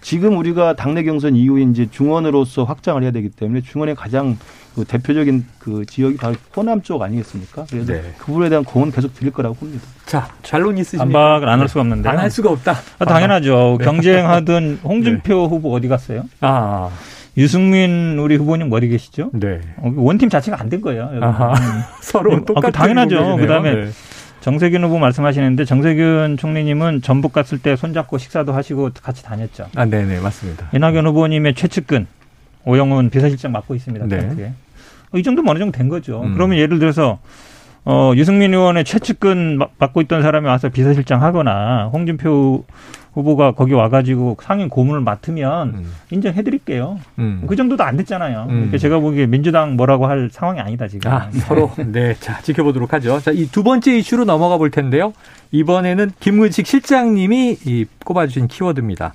지금 0.00 0.38
우리가 0.38 0.74
당내 0.76 1.02
경선 1.02 1.36
이후에 1.36 1.62
이제 1.62 1.88
중원으로서 1.90 2.64
확장을 2.64 3.02
해야 3.02 3.10
되기 3.10 3.28
때문에 3.28 3.62
중원의 3.62 3.96
가장 3.96 4.38
그 4.78 4.84
대표적인 4.84 5.44
그 5.58 5.84
지역이 5.86 6.18
바로 6.18 6.36
호남 6.56 6.82
쪽 6.82 7.02
아니겠습니까? 7.02 7.66
그래서 7.68 7.92
네. 7.94 8.14
그 8.16 8.26
부분에 8.26 8.48
대한 8.48 8.62
공은 8.62 8.92
계속 8.92 9.12
드릴 9.12 9.32
거라고 9.32 9.56
봅니다. 9.56 9.82
자, 10.06 10.28
잘론 10.44 10.78
있으십니까? 10.78 11.04
반박을 11.04 11.48
안할 11.48 11.68
수가 11.68 11.80
없는데. 11.80 12.08
안 12.08 12.18
할 12.18 12.30
수가 12.30 12.50
없다. 12.50 12.76
아, 13.00 13.04
당연하죠. 13.04 13.76
네. 13.80 13.84
경쟁하던 13.84 14.78
홍준표 14.84 15.34
네. 15.34 15.46
후보 15.48 15.74
어디 15.74 15.88
갔어요? 15.88 16.24
아. 16.40 16.90
유승민 17.36 18.18
우리 18.20 18.36
후보님 18.36 18.72
어디 18.72 18.86
계시죠? 18.88 19.30
네. 19.32 19.60
어, 19.78 19.92
원팀 19.96 20.28
자체가 20.28 20.60
안 20.60 20.68
된 20.68 20.80
거예요. 20.80 21.10
아하. 21.22 21.54
서로 22.00 22.36
네. 22.36 22.44
똑같은 22.44 22.68
아, 22.68 22.70
당연하죠. 22.70 23.36
그다음에 23.36 23.74
네. 23.74 23.88
정세균 24.40 24.84
후보 24.84 24.98
말씀하시는데 25.00 25.64
정세균 25.64 26.36
총리님은 26.36 27.02
전북 27.02 27.32
갔을 27.32 27.58
때 27.58 27.74
손잡고 27.74 28.18
식사도 28.18 28.52
하시고 28.52 28.90
같이 29.02 29.24
다녔죠. 29.24 29.66
아, 29.74 29.84
네네 29.84 30.20
맞습니다. 30.20 30.68
이낙연 30.72 31.04
후보님의 31.08 31.54
최측근 31.54 32.06
오영훈 32.64 33.10
비서실장 33.10 33.50
맡고 33.52 33.74
있습니다. 33.74 34.06
네. 34.06 34.52
이 35.14 35.22
정도면 35.22 35.50
어느 35.50 35.58
정도 35.58 35.76
된 35.76 35.88
거죠. 35.88 36.22
음. 36.22 36.34
그러면 36.34 36.58
예를 36.58 36.78
들어서 36.78 37.18
어, 37.84 38.12
유승민 38.16 38.52
의원의 38.52 38.84
최측근 38.84 39.58
맡고 39.78 40.02
있던 40.02 40.20
사람이 40.22 40.46
와서 40.46 40.68
비서실장 40.68 41.22
하거나 41.22 41.88
홍준표 41.92 42.64
후보가 43.14 43.52
거기 43.52 43.72
와가지고 43.72 44.36
상임 44.42 44.68
고문을 44.68 45.00
맡으면 45.00 45.68
음. 45.70 45.92
인정해드릴게요. 46.10 47.00
음. 47.18 47.44
그 47.48 47.56
정도도 47.56 47.82
안 47.82 47.96
됐잖아요. 47.96 48.42
음. 48.42 48.48
그러니까 48.48 48.78
제가 48.78 48.98
보기에 49.00 49.26
민주당 49.26 49.76
뭐라고 49.76 50.06
할 50.06 50.28
상황이 50.30 50.60
아니다 50.60 50.86
지금. 50.86 51.10
아, 51.10 51.30
서로 51.32 51.70
네, 51.86 52.14
자 52.20 52.40
지켜보도록 52.42 52.92
하죠. 52.92 53.18
자, 53.20 53.30
이 53.32 53.46
두 53.50 53.62
번째 53.62 53.96
이슈로 53.96 54.24
넘어가 54.26 54.58
볼 54.58 54.70
텐데요. 54.70 55.14
이번에는 55.52 56.10
김문식 56.20 56.66
실장님이 56.66 57.56
이 57.64 57.86
꼽아주신 58.04 58.48
키워드입니다. 58.48 59.14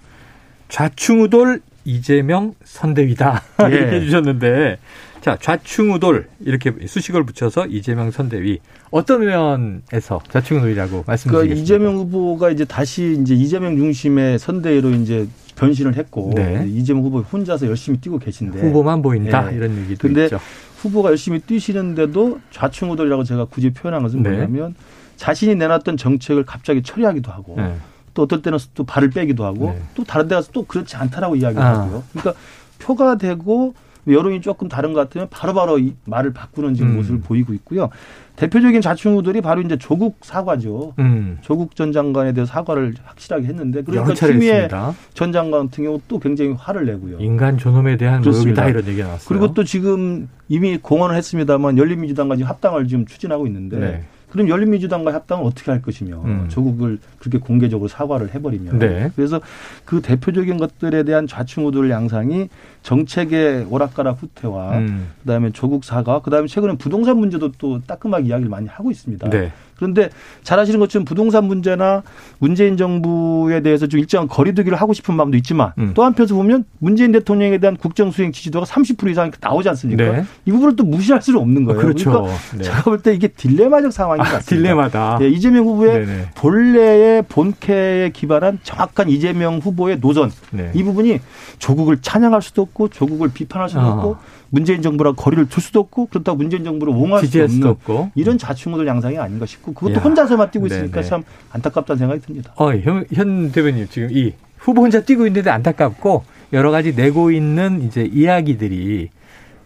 좌충우돌 0.70 1.62
이재명 1.86 2.54
선대위다 2.64 3.42
예. 3.70 3.76
이렇게 3.76 3.96
해주셨는데 3.98 4.78
자, 5.24 5.38
좌충우돌 5.40 6.28
이렇게 6.42 6.74
수식을 6.86 7.24
붙여서 7.24 7.68
이재명 7.68 8.12
선대위 8.12 8.60
어떤 8.92 9.22
면에서 9.22 10.20
좌충우돌이라고 10.30 11.06
말씀드리겠습니다. 11.08 11.32
그러니까 11.32 11.56
이재명 11.56 11.96
후보가 11.96 12.50
이제 12.50 12.66
다시 12.66 13.18
이제 13.22 13.34
이재명 13.34 13.78
중심의 13.78 14.38
선대위로 14.38 14.90
이제 14.90 15.26
변신을 15.56 15.96
했고 15.96 16.34
네. 16.36 16.66
이재명 16.68 17.04
후보 17.04 17.20
혼자서 17.20 17.68
열심히 17.68 18.00
뛰고 18.00 18.20
계신데 18.20 18.60
후보만 18.60 19.02
보인다 19.02 19.50
네. 19.50 19.56
이런 19.56 19.78
얘기도 19.78 20.10
근데 20.10 20.26
있죠. 20.26 20.40
후보가 20.80 21.12
열심히 21.12 21.40
뛰시는데도 21.40 22.42
좌충우돌이라고 22.52 23.24
제가 23.24 23.46
굳이 23.46 23.70
표현한 23.70 24.04
것은 24.04 24.24
네. 24.24 24.30
뭐냐면 24.30 24.76
자신이 25.16 25.56
내놨던 25.56 25.96
정책을 25.96 26.44
갑자기 26.44 26.84
처리하기도 26.84 27.32
하고 27.32 27.56
네. 27.56 27.74
또 28.14 28.24
어떨 28.24 28.42
때는 28.42 28.60
또 28.74 28.84
발을 28.84 29.10
빼기도 29.12 29.46
하고 29.46 29.68
네. 29.70 29.82
또 29.96 30.04
다른 30.04 30.28
데 30.28 30.36
가서 30.36 30.52
또 30.52 30.66
그렇지 30.66 30.98
않다라고 30.98 31.38
이야기하고요. 31.38 31.98
아. 31.98 32.04
그러니까 32.12 32.34
표가 32.80 33.18
되고 33.18 33.74
여론이 34.08 34.42
조금 34.42 34.68
다른 34.68 34.94
것 34.94 35.00
같으면 35.02 35.28
바로바로 35.30 35.80
이 35.80 35.94
말을 36.06 36.34
바꾸는 36.34 36.74
지금 36.74 36.92
음. 36.92 36.96
모습을 36.98 37.22
보이고 37.22 37.54
있고요. 37.54 37.90
대표적인 38.36 38.82
자충우들이 38.82 39.42
바로 39.42 39.62
이제 39.62 39.78
조국 39.78 40.18
사과죠. 40.22 40.94
음. 41.00 41.38
조국 41.42 41.76
전 41.76 41.92
장관에 41.92 42.34
대해서 42.34 42.52
사과를 42.52 42.96
확실하게 43.04 43.48
했는데 43.48 43.84
그러니까 43.84 44.14
추미애 44.16 44.68
전 45.14 45.32
장관 45.32 45.68
같은 45.68 45.84
경우 45.84 46.02
또 46.08 46.20
굉장히 46.20 46.54
화를 46.54 46.86
내고요. 46.86 47.20
인간 47.20 47.58
존엄에 47.58 47.96
대한 47.96 48.22
모욕이다 48.22 48.70
이런 48.70 48.88
얘기가 48.88 49.06
나왔어요. 49.06 49.28
그리고 49.28 49.54
또 49.54 49.64
지금 49.64 50.28
이미 50.50 50.78
공언을 50.78 51.16
했습니다만 51.16 51.78
열린민주당과 51.78 52.36
지금 52.36 52.50
합당을 52.50 52.88
지금 52.88 53.06
추진하고 53.06 53.46
있는데 53.48 53.78
네. 53.78 54.04
그럼 54.34 54.50
열린민주당과 54.50 55.14
합당은 55.14 55.46
어떻게 55.46 55.70
할 55.70 55.84
것이며 55.84 56.24
음. 56.26 56.46
조국을 56.50 56.98
그렇게 57.20 57.38
공개적으로 57.38 57.88
사과를 57.88 58.34
해버리면 58.34 58.80
네. 58.80 59.12
그래서 59.16 59.40
그 59.86 60.02
대표적인 60.02 60.58
것들에 60.58 61.04
대한 61.04 61.28
좌충우돌 61.28 61.92
양상이 61.92 62.50
정책의 62.82 63.68
오락가락 63.70 64.24
후퇴와 64.24 64.80
음. 64.80 65.12
그다음에 65.22 65.52
조국 65.52 65.84
사과 65.84 66.20
그다음에 66.20 66.48
최근에 66.48 66.78
부동산 66.78 67.18
문제도 67.18 67.52
또 67.60 67.80
따끔하게 67.86 68.26
이야기를 68.26 68.50
많이 68.50 68.68
하고 68.68 68.90
있습니다. 68.90 69.30
네. 69.30 69.52
그런데 69.84 70.10
잘 70.44 70.60
아시는 70.60 70.80
것처럼 70.80 71.04
부동산 71.04 71.46
문제나 71.46 72.04
문재인 72.40 72.78
정부에 72.78 73.62
대해서 73.62 73.88
좀 73.88 74.00
일정한 74.00 74.28
거리두기를 74.30 74.78
하고 74.78 74.94
싶은 74.94 75.16
마음도 75.16 75.36
있지만 75.38 75.74
음. 75.78 75.92
또 75.94 76.04
한편에서 76.04 76.36
보면 76.36 76.64
문재인 76.80 77.12
대통령에 77.12 77.58
대한 77.58 77.76
국정 77.76 78.12
수행 78.12 78.32
지지도가 78.32 78.66
30% 78.66 79.12
이상 79.12 79.32
나오지 79.42 79.68
않습니까? 79.70 80.04
네. 80.04 80.26
이 80.46 80.52
부분을 80.52 80.76
또 80.78 80.84
무시할 80.86 81.22
수는 81.22 81.40
없는 81.42 81.66
거예요. 81.66 81.82
그렇죠. 81.82 82.12
그러니까 82.12 82.38
네. 82.58 82.64
제가 82.64 82.82
볼 82.84 83.04
때 83.04 83.14
이게 83.14 83.28
딜레마적 83.28 83.92
상황인 83.92 84.24
것 84.24 84.30
아, 84.30 84.34
같습니다. 84.36 84.70
딜레마다. 84.70 85.18
네, 85.20 85.28
이재명 85.28 85.66
후보의 85.66 86.06
네네. 86.06 86.30
본래의 86.36 87.24
본캐에 87.28 88.12
기반한 88.14 88.60
정확한 88.64 89.10
이재명 89.10 89.58
후보의 89.58 90.00
노선 90.00 90.32
네. 90.52 90.72
이 90.74 90.84
부분이 90.84 91.20
조국을 91.60 91.98
찬양할 92.02 92.42
수도 92.42 92.62
없고 92.62 92.88
조국을 92.90 93.32
비판할 93.34 93.68
수도 93.68 93.82
어. 93.82 93.90
없고 93.96 94.18
문재인 94.54 94.84
정부랑 94.84 95.16
거리를 95.16 95.50
둘 95.50 95.64
수도 95.64 95.80
없고 95.80 96.06
그렇다고 96.12 96.38
문재인 96.38 96.64
정부를 96.64 96.94
옹호할 96.94 97.26
수도 97.26 97.44
없는 97.44 97.68
없고. 97.70 98.12
이런 98.14 98.38
좌충우돌 98.38 98.86
양상이 98.86 99.18
아닌가 99.18 99.48
싶고 99.48 99.74
그것도 99.74 99.96
야. 99.96 100.00
혼자서만 100.00 100.52
뛰고 100.52 100.68
있으니까 100.68 101.02
네네. 101.02 101.08
참 101.08 101.24
안타깝다는 101.50 101.98
생각이 101.98 102.22
듭니다. 102.22 102.54
어, 102.58 102.72
현, 102.76 103.04
현 103.12 103.52
대변인 103.52 103.88
지금 103.90 104.10
이 104.12 104.34
후보 104.60 104.84
혼자 104.84 105.02
뛰고 105.02 105.26
있는데 105.26 105.50
안타깝고 105.50 106.24
여러 106.54 106.70
가지 106.70 106.96
내고 106.96 107.32
있는 107.32 107.82
이제 107.82 108.04
이야기들이 108.04 109.10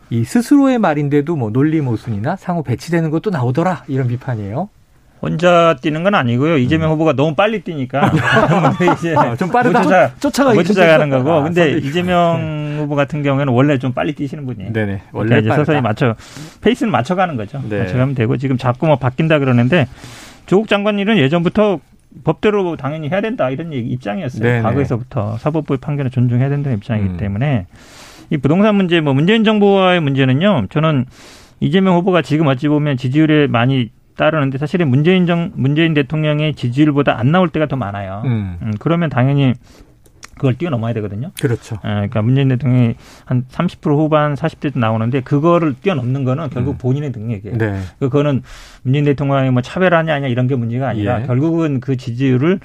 이 0.09 0.23
스스로의 0.23 0.79
말인데도 0.79 1.35
뭐 1.35 1.49
논리 1.49 1.81
모순이나 1.81 2.37
상호 2.37 2.63
배치되는 2.63 3.09
것도 3.09 3.29
나오더라 3.29 3.83
이런 3.89 4.07
비판이에요. 4.07 4.69
혼자 5.21 5.75
뛰는 5.81 6.03
건 6.03 6.15
아니고요. 6.15 6.57
이재명 6.57 6.89
음. 6.89 6.93
후보가 6.93 7.13
너무 7.13 7.33
빨리 7.33 7.61
뛰니까 7.61 8.11
이제 8.97 9.15
아, 9.15 9.35
좀 9.35 9.49
빠르다 9.49 9.81
쫓아, 9.81 10.11
쫓아가기 10.19 10.63
쫓아가는 10.63 11.09
거고. 11.09 11.31
아, 11.31 11.43
근데 11.43 11.71
선배. 11.71 11.87
이재명 11.87 12.37
네. 12.39 12.77
후보 12.77 12.95
같은 12.95 13.23
경우에는 13.23 13.51
원래 13.51 13.77
좀 13.79 13.93
빨리 13.93 14.13
뛰시는 14.13 14.45
분이에요. 14.45 14.73
네네. 14.73 15.01
원래 15.11 15.39
이제 15.39 15.49
서서히 15.49 15.81
맞춰 15.81 16.15
페이스는 16.61 16.91
맞춰가는 16.91 17.35
거죠. 17.35 17.61
네. 17.67 17.79
맞춰가면 17.79 18.15
되고 18.15 18.37
지금 18.37 18.57
자꾸 18.57 18.85
뭐 18.85 18.97
바뀐다 18.97 19.39
그러는데 19.39 19.87
조국 20.45 20.67
장관 20.67 20.99
일은 20.99 21.17
예전부터 21.17 21.79
법대로 22.23 22.75
당연히 22.75 23.09
해야 23.09 23.21
된다 23.21 23.49
이런 23.49 23.73
입장이었어요. 23.73 24.43
네네. 24.43 24.61
과거에서부터 24.61 25.37
사법부의 25.37 25.79
판결을 25.79 26.11
존중해야 26.11 26.49
된다는 26.49 26.77
입장이기 26.77 27.09
음. 27.09 27.17
때문에 27.17 27.65
이 28.29 28.37
부동산 28.37 28.75
문제 28.75 29.01
뭐 29.01 29.13
문재인 29.13 29.43
정부와의 29.43 29.99
문제는요. 30.01 30.67
저는 30.69 31.05
이재명 31.59 31.95
후보가 31.95 32.21
지금 32.21 32.47
어찌 32.47 32.67
보면 32.67 32.97
지지율에 32.97 33.47
많이 33.47 33.89
따르는데 34.17 34.57
사실은 34.57 34.89
문재인 34.89 35.25
정 35.25 35.51
문재인 35.55 35.93
대통령의 35.93 36.55
지지율보다 36.55 37.17
안 37.17 37.31
나올 37.31 37.49
때가 37.49 37.67
더 37.67 37.75
많아요. 37.75 38.23
음. 38.25 38.57
음, 38.61 38.73
그러면 38.79 39.09
당연히 39.09 39.53
그걸 40.37 40.55
뛰어넘어야 40.55 40.93
되거든요. 40.93 41.31
그렇죠. 41.39 41.75
에, 41.75 41.89
예, 41.89 41.93
그러니까 41.93 42.21
문재인 42.21 42.47
대통령이 42.49 42.95
한 43.25 43.45
30% 43.49 43.97
후반 43.97 44.35
40대도 44.35 44.77
나오는데 44.79 45.21
그거를 45.21 45.75
뛰어넘는 45.81 46.23
거는 46.23 46.49
결국 46.49 46.75
음. 46.75 46.77
본인의 46.77 47.11
능력이에요. 47.11 47.57
네. 47.57 47.79
그거는 47.99 48.43
문재인 48.83 49.05
대통령이 49.05 49.49
뭐 49.51 49.61
차별하냐 49.61 50.13
아니냐 50.13 50.27
이런 50.27 50.47
게 50.47 50.55
문제가 50.55 50.89
아니라 50.89 51.21
예. 51.21 51.25
결국은 51.25 51.79
그 51.79 51.97
지지율을 51.97 52.59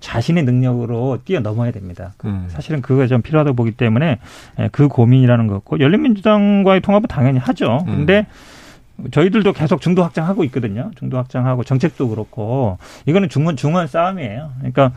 자신의 0.00 0.42
능력으로 0.44 1.18
뛰어넘어야 1.24 1.70
됩니다. 1.70 2.12
음. 2.24 2.46
사실은 2.48 2.82
그거가 2.82 3.06
좀 3.06 3.22
필요하다고 3.22 3.54
보기 3.54 3.72
때문에 3.72 4.18
예, 4.58 4.68
그 4.72 4.88
고민이라는 4.88 5.46
거고 5.46 5.78
열린민주당과의 5.78 6.80
통합은 6.80 7.06
당연히 7.08 7.38
하죠. 7.38 7.84
음. 7.86 7.96
근데 7.96 8.18
음. 8.20 8.61
저희들도 9.10 9.52
계속 9.52 9.80
중도 9.80 10.02
확장하고 10.04 10.44
있거든요. 10.44 10.90
중도 10.96 11.16
확장하고 11.18 11.64
정책도 11.64 12.08
그렇고 12.08 12.78
이거는 13.06 13.28
중원 13.28 13.56
중원 13.56 13.86
싸움이에요. 13.86 14.52
그러니까 14.58 14.92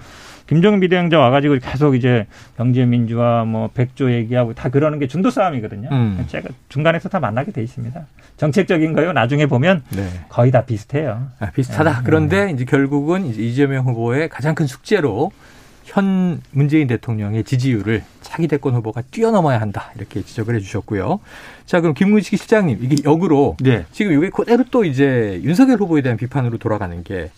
김정은 0.47 0.79
비대위원장 0.79 1.21
와가지고 1.21 1.57
계속 1.59 1.95
이제 1.95 2.27
경제민주화 2.57 3.45
뭐 3.45 3.69
백조 3.73 4.11
얘기하고 4.11 4.53
다 4.53 4.69
그러는 4.69 4.99
게 4.99 5.07
중도 5.07 5.31
싸움이거든요. 5.31 5.89
음. 5.91 6.23
제가 6.27 6.49
중간에서 6.69 7.09
다 7.09 7.19
만나게 7.19 7.51
돼 7.51 7.63
있습니다. 7.63 8.05
정책적인 8.37 8.93
거요. 8.93 9.11
나중에 9.11 9.47
보면 9.47 9.81
네. 9.95 10.07
거의 10.29 10.51
다 10.51 10.61
비슷해요. 10.63 11.29
아, 11.39 11.49
비슷하다. 11.49 11.91
네. 11.91 11.97
그런데 12.03 12.51
이제 12.51 12.65
결국은 12.65 13.25
이제 13.25 13.41
이재명 13.41 13.85
후보의 13.85 14.29
가장 14.29 14.53
큰 14.53 14.67
숙제로 14.67 15.31
현 15.85 16.41
문재인 16.51 16.87
대통령의 16.87 17.43
지지율을 17.43 18.03
차기 18.21 18.47
대권 18.47 18.73
후보가 18.75 19.03
뛰어넘어야 19.11 19.61
한다 19.61 19.91
이렇게 19.95 20.21
지적을 20.21 20.55
해주셨고요. 20.55 21.19
자 21.65 21.79
그럼 21.81 21.93
김문식 21.93 22.37
실장님 22.37 22.79
이게 22.81 22.97
역으로 23.03 23.55
네. 23.61 23.85
지금 23.91 24.17
이게 24.17 24.29
그대로 24.29 24.63
또 24.71 24.83
이제 24.83 25.39
윤석열 25.43 25.77
후보에 25.79 26.01
대한 26.01 26.17
비판으로 26.17 26.57
돌아가는 26.57 27.03
게 27.03 27.31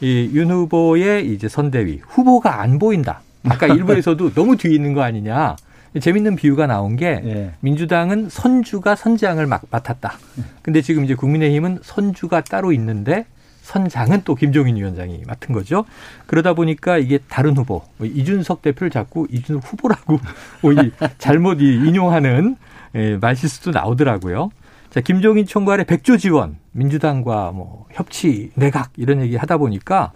이 0.00 0.30
윤 0.34 0.50
후보의 0.50 1.32
이제 1.32 1.48
선대위 1.48 2.00
후보가 2.06 2.60
안 2.60 2.78
보인다. 2.78 3.22
아까 3.44 3.66
일부에서도 3.66 4.32
너무 4.34 4.56
뒤에 4.56 4.74
있는 4.74 4.92
거 4.92 5.02
아니냐. 5.02 5.56
재밌는 6.00 6.34
비유가 6.34 6.66
나온 6.66 6.96
게 6.96 7.20
네. 7.22 7.52
민주당은 7.60 8.28
선주가 8.28 8.96
선장을 8.96 9.46
막 9.46 9.62
맡았다. 9.70 10.18
근데 10.62 10.82
지금 10.82 11.04
이제 11.04 11.14
국민의힘은 11.14 11.78
선주가 11.82 12.40
따로 12.42 12.72
있는데 12.72 13.26
선장은 13.64 14.22
또 14.24 14.34
김종인 14.34 14.76
위원장이 14.76 15.22
맡은 15.26 15.54
거죠. 15.54 15.86
그러다 16.26 16.52
보니까 16.52 16.98
이게 16.98 17.18
다른 17.28 17.56
후보 17.56 17.82
뭐 17.96 18.06
이준석 18.06 18.60
대표를 18.60 18.90
자꾸 18.90 19.26
이준석 19.30 19.72
후보라고 19.72 20.20
뭐 20.60 20.72
잘못 21.18 21.60
인용하는 21.60 22.56
예, 22.94 23.16
말실수도 23.16 23.70
나오더라고요. 23.70 24.50
자, 24.90 25.00
김종인 25.00 25.46
총괄의 25.46 25.86
백조 25.86 26.18
지원, 26.18 26.58
민주당과 26.72 27.52
뭐 27.52 27.86
협치, 27.90 28.52
내각 28.54 28.92
이런 28.96 29.22
얘기 29.22 29.36
하다 29.36 29.56
보니까 29.56 30.12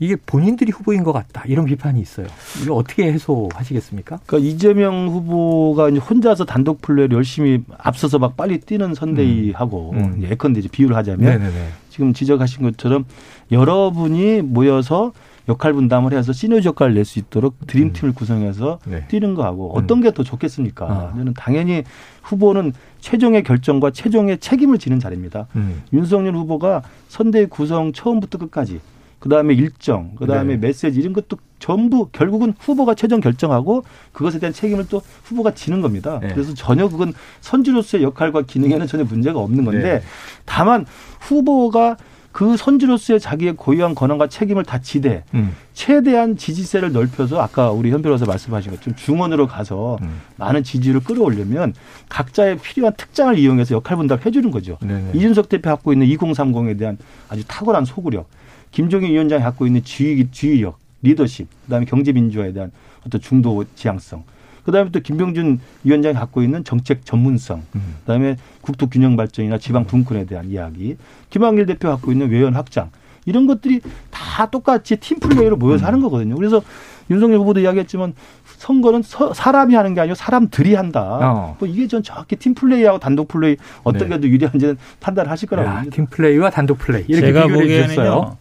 이게 0.00 0.16
본인들이 0.16 0.70
후보인 0.70 1.02
것 1.02 1.12
같다 1.12 1.42
이런 1.46 1.64
비판이 1.64 2.00
있어요. 2.00 2.26
이거 2.62 2.74
어떻게 2.74 3.12
해소하시겠습니까? 3.12 4.20
그러니까 4.26 4.48
이재명 4.48 5.08
후보가 5.08 5.88
이제 5.88 5.98
혼자서 5.98 6.44
단독 6.44 6.80
플레이를 6.82 7.16
열심히 7.16 7.62
앞서서 7.78 8.18
막 8.18 8.36
빨리 8.36 8.60
뛰는 8.60 8.94
선대위하고 8.94 9.90
음. 9.94 9.98
음. 9.98 10.22
예컨대 10.22 10.60
이제 10.60 10.68
비유를 10.68 10.94
하자면 10.96 11.28
네네네. 11.28 11.68
지금 11.88 12.12
지적하신 12.12 12.62
것처럼 12.62 13.06
여러분이 13.50 14.42
모여서 14.42 15.12
역할 15.48 15.72
분담을 15.72 16.12
해서 16.12 16.32
시너지 16.32 16.68
역할을 16.68 16.94
낼수 16.94 17.18
있도록 17.18 17.56
드림팀을 17.66 18.10
음. 18.10 18.14
구성해서 18.14 18.78
네. 18.86 19.04
뛰는 19.08 19.34
거하고 19.34 19.72
음. 19.74 19.78
어떤 19.82 20.00
게 20.02 20.10
더 20.12 20.22
좋겠습니까? 20.22 20.86
아. 20.86 21.12
저는 21.16 21.34
당연히 21.34 21.84
후보는 22.22 22.72
최종의 23.00 23.42
결정과 23.42 23.90
최종의 23.90 24.38
책임을 24.38 24.78
지는 24.78 25.00
자리입니다. 25.00 25.46
음. 25.56 25.82
윤석열 25.92 26.34
후보가 26.36 26.82
선대 27.08 27.46
구성 27.46 27.92
처음부터 27.92 28.38
끝까지 28.38 28.80
그다음에 29.18 29.54
일정, 29.54 30.14
그다음에 30.16 30.54
네. 30.56 30.68
메시지 30.68 30.98
이런 31.00 31.12
것도 31.12 31.38
전부 31.58 32.08
결국은 32.10 32.54
후보가 32.58 32.94
최종 32.94 33.20
결정하고 33.20 33.84
그것에 34.12 34.38
대한 34.38 34.52
책임을 34.52 34.86
또 34.88 35.02
후보가 35.24 35.54
지는 35.54 35.80
겁니다. 35.80 36.20
네. 36.22 36.28
그래서 36.32 36.54
전혀 36.54 36.88
그건 36.88 37.12
선주로서의 37.40 38.04
역할과 38.04 38.42
기능에는 38.42 38.86
전혀 38.86 39.04
문제가 39.04 39.40
없는 39.40 39.64
건데 39.64 39.94
네. 39.94 40.02
다만 40.44 40.86
후보가 41.20 41.96
그 42.30 42.56
선주로서의 42.56 43.18
자기의 43.18 43.56
고유한 43.56 43.96
권한과 43.96 44.28
책임을 44.28 44.62
다 44.62 44.78
지대 44.80 45.24
음. 45.34 45.56
최대한 45.72 46.36
지지세를 46.36 46.92
넓혀서 46.92 47.40
아까 47.40 47.72
우리 47.72 47.90
현 47.90 48.00
변호사 48.00 48.26
말씀하신 48.26 48.70
것처럼 48.70 48.96
중원으로 48.96 49.48
가서 49.48 49.98
음. 50.02 50.20
많은 50.36 50.62
지지를 50.62 51.00
끌어올려면 51.00 51.74
각자의 52.08 52.58
필요한 52.58 52.94
특장을 52.96 53.36
이용해서 53.36 53.74
역할 53.74 53.96
분담을 53.96 54.24
해주는 54.24 54.52
거죠. 54.52 54.78
네네. 54.80 55.12
이준석 55.14 55.48
대표 55.48 55.70
갖고 55.70 55.92
있는 55.92 56.06
2030에 56.06 56.78
대한 56.78 56.98
아주 57.28 57.42
탁월한 57.48 57.84
소구력, 57.84 58.28
김종인 58.70 59.12
위원장이 59.12 59.42
갖고 59.42 59.66
있는 59.66 59.82
지휘, 59.82 60.28
지휘력, 60.30 60.78
리더십, 61.02 61.48
그다음에 61.64 61.84
경제 61.86 62.12
민주화에 62.12 62.52
대한 62.52 62.70
어떤 63.06 63.20
중도 63.20 63.64
지향성, 63.74 64.24
그다음에 64.64 64.90
또 64.90 65.00
김병준 65.00 65.60
위원장이 65.84 66.14
갖고 66.14 66.42
있는 66.42 66.64
정책 66.64 67.06
전문성, 67.06 67.62
음. 67.74 67.96
그다음에 68.00 68.36
국토 68.60 68.88
균형 68.88 69.16
발전이나 69.16 69.58
지방 69.58 69.84
분권에 69.84 70.26
대한 70.26 70.50
이야기, 70.50 70.96
김한길 71.30 71.66
대표 71.66 71.88
갖고 71.88 72.12
있는 72.12 72.30
외연 72.30 72.54
확장 72.54 72.90
이런 73.24 73.46
것들이 73.46 73.80
다 74.10 74.46
똑같이 74.46 74.96
팀 74.96 75.18
플레이로 75.18 75.56
모여서 75.56 75.84
음. 75.84 75.86
하는 75.86 76.00
거거든요. 76.00 76.34
그래서 76.34 76.62
윤석열 77.10 77.38
후보도 77.38 77.60
이야기했지만 77.60 78.14
선거는 78.58 79.02
서, 79.02 79.32
사람이 79.32 79.74
하는 79.74 79.94
게 79.94 80.00
아니고 80.00 80.14
사람들이 80.14 80.74
한다. 80.74 81.18
어. 81.22 81.56
뭐 81.58 81.68
이게 81.68 81.86
전 81.86 82.02
정확히 82.02 82.36
팀 82.36 82.54
플레이하고 82.54 82.98
단독 82.98 83.28
플레이 83.28 83.56
어떤 83.84 84.08
게 84.08 84.15
더 84.15 84.26
유리한지는 84.26 84.76
판단하실 85.00 85.48
거라고 85.48 85.70
봅니다. 85.70 85.96
팀 85.96 86.06
플레이와 86.06 86.50
단독 86.50 86.78
플레이 86.78 87.04
이렇게 87.08 87.26
제가 87.26 87.46
보기에는요. 87.46 88.36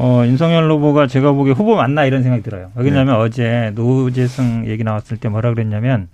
어, 0.00 0.24
윤석열 0.24 0.70
후보가 0.70 1.08
제가 1.08 1.32
보기에 1.32 1.54
후보 1.54 1.74
맞나 1.74 2.04
이런 2.04 2.22
생각이 2.22 2.44
들어요. 2.44 2.70
왜냐하면 2.76 3.16
네. 3.16 3.20
어제 3.20 3.72
노재승 3.74 4.66
얘기 4.68 4.84
나왔을 4.84 5.16
때 5.16 5.28
뭐라 5.28 5.52
그랬냐면 5.52 6.06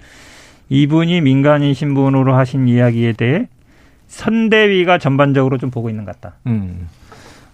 이분이 0.71 1.21
민간인 1.21 1.75
신분으로 1.75 2.35
하신 2.35 2.67
이야기에 2.67 3.13
대해 3.13 3.47
선대위가 4.07 4.97
전반적으로 4.97 5.59
좀 5.59 5.71
보고 5.71 5.91
있는 5.91 6.07
것 6.07 6.19
같다. 6.19 6.37
음. 6.47 6.89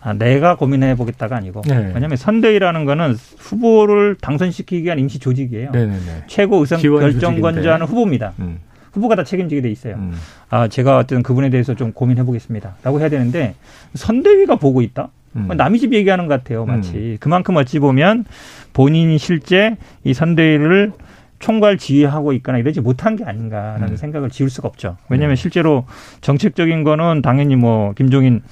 아, 0.03 0.13
내가 0.13 0.55
고민해 0.55 0.95
보겠다가 0.95 1.37
아니고 1.37 1.63
네. 1.63 1.91
왜냐하면 1.95 2.17
선대위라는 2.17 2.85
거는 2.85 3.17
후보를 3.39 4.15
당선시키기 4.21 4.85
위한 4.85 5.01
임시 5.01 5.19
조직이에요. 5.19 5.73
네네네. 5.73 5.93
네, 5.93 6.05
네. 6.07 6.25
최고 6.29 6.59
의선 6.59 6.81
결정권자는 6.81 7.87
후보입니다. 7.87 8.35
음. 8.39 8.61
후보가 8.93 9.17
다 9.17 9.25
책임지게 9.25 9.63
돼 9.63 9.71
있어요. 9.71 9.97
음. 9.97 10.13
아 10.49 10.69
제가 10.69 10.99
어떤 10.99 11.25
그분에 11.25 11.51
대해서 11.51 11.75
좀 11.75 11.93
고민해 11.93 12.23
보겠습니다.라고 12.25 13.01
해야 13.01 13.09
되는데 13.09 13.55
선대위가 13.95 14.57
보고 14.57 14.81
있다. 14.81 15.11
음. 15.37 15.49
남의 15.57 15.79
집 15.79 15.93
얘기하는 15.93 16.27
것 16.27 16.35
같아요, 16.35 16.65
마치. 16.65 16.97
음. 16.97 17.17
그만큼 17.21 17.57
어찌 17.57 17.79
보면 17.79 18.25
본인이 18.73 19.19
실제 19.19 19.77
이 20.05 20.13
선대위를 20.13 20.93
총괄 21.39 21.79
지휘하고 21.79 22.33
있거나 22.35 22.59
이러지 22.59 22.81
못한 22.81 23.17
게 23.17 23.25
아닌가라는 23.25 23.91
음. 23.91 23.97
생각을 23.97 24.31
지울 24.31 24.51
수가 24.51 24.69
없죠. 24.69 24.97
왜냐하면 25.09 25.35
음. 25.35 25.37
실제로 25.37 25.87
정책적인 26.21 26.85
거는 26.85 27.23
당연히 27.23 27.57
뭐 27.57 27.93
김종인 27.95 28.43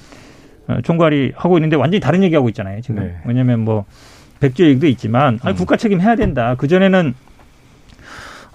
어, 0.67 0.79
총괄이 0.83 1.33
하고 1.35 1.57
있는데 1.57 1.75
완전히 1.75 1.99
다른 1.99 2.23
얘기하고 2.23 2.49
있잖아요, 2.49 2.81
지금. 2.81 3.03
네. 3.03 3.17
왜냐하면 3.25 3.59
뭐 3.59 3.85
백조 4.39 4.65
얘기도 4.65 4.87
있지만 4.87 5.39
아니, 5.43 5.53
음. 5.53 5.57
국가 5.57 5.75
책임 5.75 6.01
해야 6.01 6.15
된다. 6.15 6.55
그전에는 6.55 7.13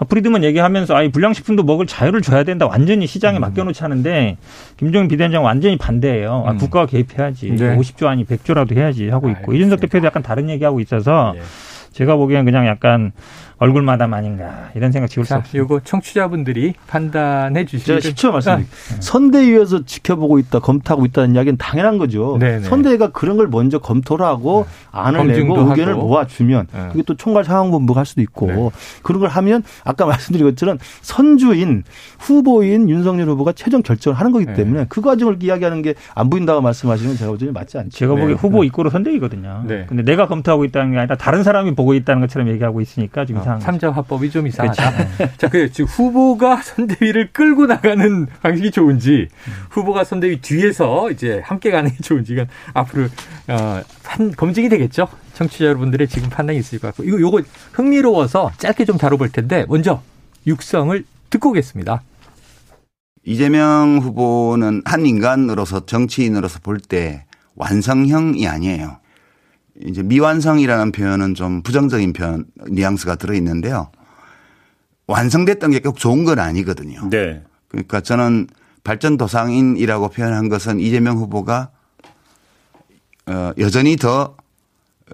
프리드먼 0.09 0.42
얘기하면서 0.44 0.94
아이 0.94 1.11
불량식품도 1.11 1.62
먹을 1.62 1.87
자유를 1.87 2.20
줘야 2.20 2.42
된다. 2.42 2.66
완전히 2.66 3.07
시장에 3.07 3.38
음. 3.38 3.42
맡겨놓지 3.42 3.83
하는데 3.83 4.37
김종인 4.76 5.09
비대위원장 5.09 5.44
완전히 5.44 5.76
반대예요. 5.76 6.44
아, 6.46 6.52
음. 6.52 6.59
국가가 6.59 6.87
개입해야지. 6.87 7.50
네. 7.50 7.76
50조 7.76 8.07
아니 8.07 8.24
100조라도 8.24 8.76
해야지 8.76 9.09
하고 9.09 9.28
있고 9.28 9.52
알겠습니다. 9.52 9.57
이준석 9.57 9.80
대표도 9.80 10.07
약간 10.07 10.22
다른 10.22 10.50
얘기하고 10.50 10.80
있어서 10.80 11.35
예. 11.37 11.42
제가 11.92 12.16
보기엔 12.16 12.44
그냥 12.44 12.66
약간 12.66 13.12
얼굴 13.58 13.82
마담 13.82 14.14
아닌가 14.14 14.70
이런 14.74 14.92
생각 14.92 15.08
지울 15.08 15.24
수 15.26 15.34
없습니다. 15.34 15.64
이거 15.64 15.80
청취자분들이 15.84 16.74
판단해 16.86 17.64
주시죠. 17.64 18.00
제가 18.00 18.14
10초 18.14 18.32
말씀드릴게요. 18.32 18.76
아. 18.96 19.00
선대위에서 19.00 19.84
지켜보고 19.84 20.38
있다, 20.38 20.58
검토하고 20.60 21.04
있다는 21.06 21.34
이야기는 21.34 21.56
당연한 21.58 21.98
거죠. 21.98 22.36
네네. 22.38 22.58
네. 22.58 22.64
선대위가 22.64 23.08
그런 23.12 23.36
걸 23.36 23.48
먼저 23.48 23.78
검토를 23.78 24.24
하고 24.26 24.66
네. 24.68 24.88
안을 24.92 25.26
내고 25.28 25.56
의견을 25.58 25.94
하고. 25.94 26.08
모아주면 26.08 26.66
네. 26.72 26.88
그게 26.90 27.02
또 27.06 27.14
총괄 27.16 27.44
상황본부가 27.44 28.00
할 28.00 28.06
수도 28.06 28.20
있고 28.22 28.46
네. 28.46 28.70
그런 29.02 29.20
걸 29.20 29.28
하면 29.30 29.62
아까 29.84 30.06
말씀드린 30.06 30.46
것처럼 30.50 30.78
선주인 31.02 31.84
후보인 32.18 32.88
윤석열 32.88 33.28
후보가 33.28 33.52
최종 33.52 33.82
결정을 33.82 34.18
하는 34.18 34.32
거기 34.32 34.46
네. 34.46 34.54
때문에 34.54 34.80
네. 34.80 34.86
그 34.88 35.00
과정을 35.00 35.42
이야기하는 35.42 35.82
게 35.82 35.94
안 36.14 36.30
보인다고 36.30 36.60
말씀하시면 36.60 37.16
제가 37.16 37.30
보기에 37.32 37.50
맞지 37.50 37.78
않죠. 37.78 37.90
제가 37.90 38.14
보기에 38.14 38.34
후보 38.34 38.64
이꼬로 38.64 38.90
선대위거든요. 38.90 39.64
근데 39.66 40.02
내가 40.02 40.26
검토하고 40.26 40.64
있다는 40.64 40.92
게 40.92 40.98
아니라 40.98 41.16
다른 41.16 41.42
사람이 41.42 41.74
보고 41.74 41.94
있다는 41.94 42.20
것처럼 42.22 42.48
얘기하고 42.48 42.80
있으니까 42.80 43.24
지금 43.24 43.40
어. 43.40 43.43
이상한 43.44 43.61
삼자 43.61 43.90
화법이 43.90 44.30
좀 44.30 44.46
이상하다. 44.46 44.92
그렇죠. 45.16 45.37
자, 45.38 45.48
그 45.48 45.70
지금 45.70 45.87
후보가 45.87 46.62
선대위를 46.62 47.33
끌고 47.33 47.66
나가는 47.66 48.26
방식이 48.42 48.70
좋은지 48.70 49.28
후보가 49.70 50.04
선대위 50.04 50.40
뒤에서 50.40 51.11
이제 51.11 51.40
함께 51.44 51.70
가는 51.70 51.90
게 51.90 51.96
좋은지 52.02 52.33
이건 52.33 52.46
앞으로 52.72 53.04
어, 53.48 53.80
한, 54.04 54.33
검증이 54.33 54.68
되겠죠. 54.68 55.09
청취자 55.35 55.64
여러분들의 55.66 56.09
지금 56.09 56.28
판단이 56.30 56.59
있을 56.59 56.78
것 56.78 56.88
같고 56.88 57.04
이거 57.04 57.20
요거 57.20 57.42
흥미로워서 57.72 58.52
짧게 58.59 58.85
좀 58.85 58.98
다뤄볼 58.98 59.30
텐데 59.30 59.66
먼저 59.68 60.02
육성을 60.46 61.04
듣고 61.30 61.50
오겠습니다. 61.50 62.02
이재명 63.24 63.98
후보는 64.02 64.83
한 64.85 65.07
인간으로서 65.07 65.87
정치인으로서 65.87 66.61
볼 66.62 66.78
때 66.78 67.24
완성형이 67.57 68.46
아니에요. 68.46 68.98
이제 69.82 70.02
미완성이라는 70.02 70.92
표현은 70.92 71.34
좀 71.34 71.62
부정적인 71.62 72.12
표현 72.12 72.44
뉘앙스가 72.68 73.16
들어 73.16 73.34
있는데요. 73.34 73.90
완성됐던 75.06 75.70
게 75.72 75.80
꼭 75.80 75.98
좋은 75.98 76.24
건 76.24 76.38
아니거든요. 76.38 77.08
네. 77.10 77.42
그러니까 77.68 78.00
저는 78.00 78.46
발전 78.84 79.16
도상인이라고 79.16 80.08
표현한 80.08 80.48
것은 80.48 80.80
이재명 80.80 81.16
후보가 81.16 81.70
어 83.26 83.52
여전히 83.58 83.96
더 83.96 84.37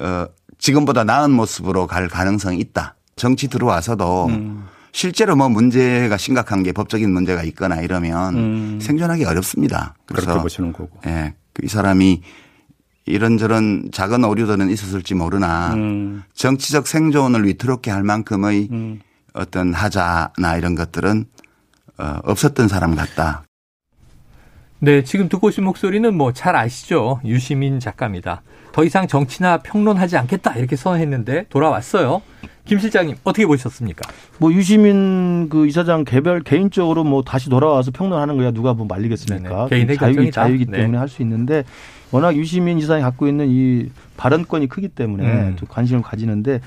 어, 0.00 0.26
지금보다 0.58 1.04
나은 1.04 1.30
모습으로 1.30 1.86
갈 1.86 2.08
가능성이 2.08 2.58
있다. 2.58 2.94
정치 3.16 3.48
들어와서도 3.48 4.26
음. 4.26 4.66
실제로 4.92 5.36
뭐 5.36 5.48
문제가 5.48 6.16
심각한 6.16 6.62
게 6.62 6.72
법적인 6.72 7.10
문제가 7.10 7.42
있거나 7.44 7.80
이러면 7.80 8.34
음. 8.36 8.78
생존하기 8.80 9.24
어렵습니다. 9.24 9.94
그래서 10.06 10.26
그렇게 10.26 10.42
보시는 10.42 10.72
거고. 10.72 10.90
예. 11.06 11.34
이 11.62 11.68
사람이 11.68 12.22
이런저런 13.06 13.90
작은 13.92 14.24
오류들은 14.24 14.70
있었을지 14.70 15.14
모르나 15.14 15.74
음. 15.74 16.22
정치적 16.34 16.86
생존을 16.86 17.46
위태롭게 17.46 17.90
할 17.90 18.02
만큼의 18.02 18.68
음. 18.70 19.00
어떤 19.32 19.72
하자나 19.74 20.56
이런 20.56 20.74
것들은 20.74 21.24
어, 21.98 22.18
없었던 22.24 22.68
사람 22.68 22.94
같다. 22.94 23.44
네, 24.82 25.04
지금 25.04 25.28
듣고 25.28 25.48
오신 25.48 25.64
목소리는 25.64 26.14
뭐 26.16 26.32
잘 26.32 26.56
아시죠? 26.56 27.20
유시민 27.24 27.80
작가입니다. 27.80 28.42
더 28.72 28.84
이상 28.84 29.06
정치나 29.06 29.58
평론하지 29.58 30.16
않겠다 30.16 30.54
이렇게 30.54 30.76
선언했는데 30.76 31.46
돌아왔어요. 31.50 32.22
김 32.64 32.78
실장님 32.78 33.16
어떻게 33.24 33.44
보셨습니까? 33.46 34.08
뭐 34.38 34.52
유시민 34.52 35.48
그 35.48 35.66
이사장 35.66 36.04
개별 36.04 36.40
개인적으로 36.42 37.02
뭐 37.04 37.22
다시 37.22 37.50
돌아와서 37.50 37.90
평론하는 37.90 38.36
거야 38.36 38.52
누가 38.52 38.72
뭐 38.72 38.86
말리겠습니까? 38.86 39.66
개인의 39.68 39.96
자유기 39.98 40.30
자유이기 40.30 40.66
네. 40.66 40.78
때문에 40.78 40.98
할 40.98 41.08
수 41.08 41.20
있는데 41.22 41.64
워낙 42.12 42.36
유시민 42.36 42.78
이사장이 42.78 43.02
갖고 43.02 43.28
있는 43.28 43.48
이 43.50 43.90
발언권이 44.16 44.68
크기 44.68 44.88
때문에 44.88 45.24
음. 45.24 45.56
관심을 45.68 46.02
가지는데 46.02 46.60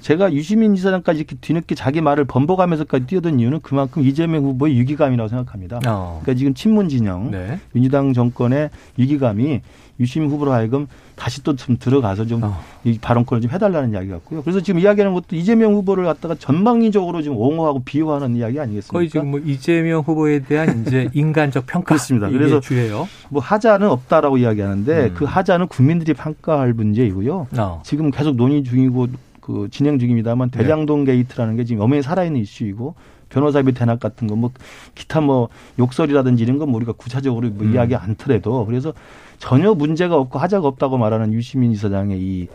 제가 0.00 0.32
유시민 0.32 0.74
이사장까지 0.74 1.18
이렇게 1.18 1.36
뒤늦게 1.40 1.74
자기 1.74 2.00
말을 2.00 2.26
번복하면서까지 2.26 3.06
뛰어든 3.06 3.40
이유는 3.40 3.60
그만큼 3.60 4.04
이재명 4.04 4.44
후보의 4.44 4.78
위기감이라고 4.78 5.28
생각합니다. 5.28 5.80
어. 5.86 6.20
그러니까 6.22 6.38
지금 6.38 6.54
친문 6.54 6.88
진영 6.88 7.32
네. 7.32 7.58
민주당 7.72 8.12
정권의 8.12 8.70
위기감이 8.96 9.62
유시민 9.98 10.30
후보로 10.30 10.52
하여금 10.52 10.86
다시 11.16 11.42
또 11.42 11.56
좀 11.56 11.76
들어가서 11.78 12.26
좀이 12.26 12.42
어. 12.44 12.62
발언권을 13.00 13.40
좀 13.42 13.50
해달라는 13.50 13.92
이야기 13.92 14.08
같고요. 14.10 14.42
그래서 14.42 14.60
지금 14.60 14.80
이야기하는 14.80 15.14
것도 15.14 15.34
이재명 15.34 15.72
후보를 15.74 16.04
갖다가 16.04 16.34
전방위적으로 16.34 17.22
지금 17.22 17.36
옹호하고 17.38 17.82
비호하는 17.84 18.36
이야기 18.36 18.60
아니겠습니까? 18.60 18.92
거의 18.92 19.08
지금 19.08 19.30
뭐 19.30 19.40
이재명 19.40 20.02
후보에 20.02 20.40
대한 20.40 20.82
이제 20.86 21.08
인간적 21.14 21.64
평가 21.66 21.86
그렇습니다. 21.86 22.28
그래서 22.28 22.60
주예요. 22.60 23.08
뭐 23.30 23.40
하자는 23.42 23.88
없다라고 23.88 24.36
이야기하는데 24.38 25.04
음. 25.06 25.14
그 25.14 25.24
하자는 25.24 25.68
국민들이 25.68 26.12
평가할 26.14 26.74
문제이고요. 26.74 27.46
어. 27.58 27.82
지금 27.84 28.10
계속 28.10 28.36
논의 28.36 28.62
중이고 28.62 29.06
그 29.40 29.68
진행 29.70 29.98
중입니다만 29.98 30.50
네. 30.50 30.58
대장동 30.58 31.04
네. 31.04 31.12
게이트라는 31.12 31.56
게 31.56 31.64
지금 31.64 31.82
엄연히 31.82 32.02
살아있는 32.02 32.40
이슈이고 32.42 32.94
변호사비 33.30 33.72
대납 33.72 34.00
같은 34.00 34.26
거 34.28 34.36
뭐 34.36 34.50
기타 34.94 35.20
뭐 35.20 35.48
욕설이라든지 35.78 36.42
이런 36.42 36.58
건 36.58 36.68
뭐 36.68 36.76
우리가 36.76 36.92
구체적으로 36.92 37.48
뭐 37.50 37.66
음. 37.66 37.72
이야기 37.72 37.94
않더라도 37.96 38.66
그래서 38.66 38.92
전혀 39.38 39.74
문제가 39.74 40.16
없고 40.16 40.38
하자가 40.38 40.66
없다고 40.68 40.98
말하는 40.98 41.32
유시민 41.32 41.72
이사장의 41.72 42.18
이 42.18 42.48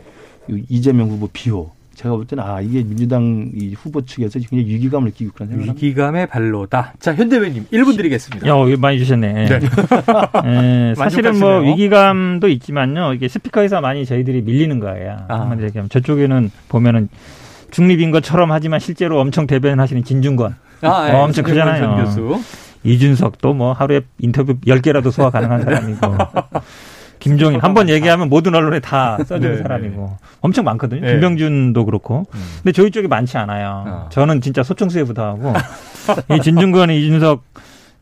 이재명 0.69 1.09
후보 1.09 1.27
비호 1.31 1.71
제가 1.95 2.15
볼 2.15 2.25
때는 2.25 2.43
아 2.43 2.61
이게 2.61 2.83
민주당 2.83 3.51
이 3.53 3.73
후보 3.73 4.03
측에서 4.03 4.39
굉장히 4.39 4.65
위기감을 4.65 5.09
느끼고 5.09 5.33
그런 5.33 5.49
생각. 5.49 5.75
위기감의 5.75 6.27
발로다. 6.27 6.93
자 6.99 7.13
현 7.13 7.28
대변인님 7.28 7.67
1분 7.71 7.95
드리겠습니다. 7.95 8.47
야, 8.47 8.53
많이 8.79 8.97
주셨네. 8.97 9.33
네. 9.33 9.59
네, 10.43 10.95
사실은 10.95 11.39
뭐 11.39 11.59
위기감도 11.59 12.47
있지만요. 12.47 13.13
이게 13.13 13.27
스피커에서 13.27 13.81
많이 13.81 14.05
저희들이 14.05 14.41
밀리는 14.41 14.79
거예요. 14.79 15.17
아. 15.27 15.55
얘기하면 15.61 15.89
저쪽에는 15.89 16.49
보면은 16.69 17.09
중립인 17.71 18.11
것처럼 18.11 18.51
하지만 18.51 18.79
실제로 18.79 19.19
엄청 19.19 19.45
대변하시는 19.45 20.03
진중권. 20.03 20.55
아, 20.81 21.07
네. 21.07 21.13
엄청 21.13 21.43
크잖아요. 21.43 22.41
이준석도 22.83 23.53
뭐 23.53 23.73
하루에 23.73 24.01
인터뷰 24.19 24.55
10개라도 24.61 25.11
소화 25.11 25.29
가능한 25.29 25.63
사람이고. 25.63 26.17
김종인 27.19 27.59
한 27.61 27.75
번 27.75 27.87
얘기하면 27.87 28.29
모든 28.29 28.55
언론에 28.55 28.79
다 28.79 29.15
써주는 29.23 29.57
네, 29.57 29.61
사람이고 29.61 30.17
네. 30.19 30.27
엄청 30.41 30.65
많거든요. 30.65 31.01
네. 31.01 31.11
김병준도 31.11 31.85
그렇고. 31.85 32.25
음. 32.33 32.39
근데 32.63 32.71
저희 32.71 32.89
쪽이 32.89 33.07
많지 33.07 33.37
않아요. 33.37 33.83
어. 33.87 34.09
저는 34.11 34.41
진짜 34.41 34.63
소총수에부터 34.63 35.23
하고 35.23 35.53
이 36.35 36.41
진중권, 36.41 36.89
이준석 36.89 37.43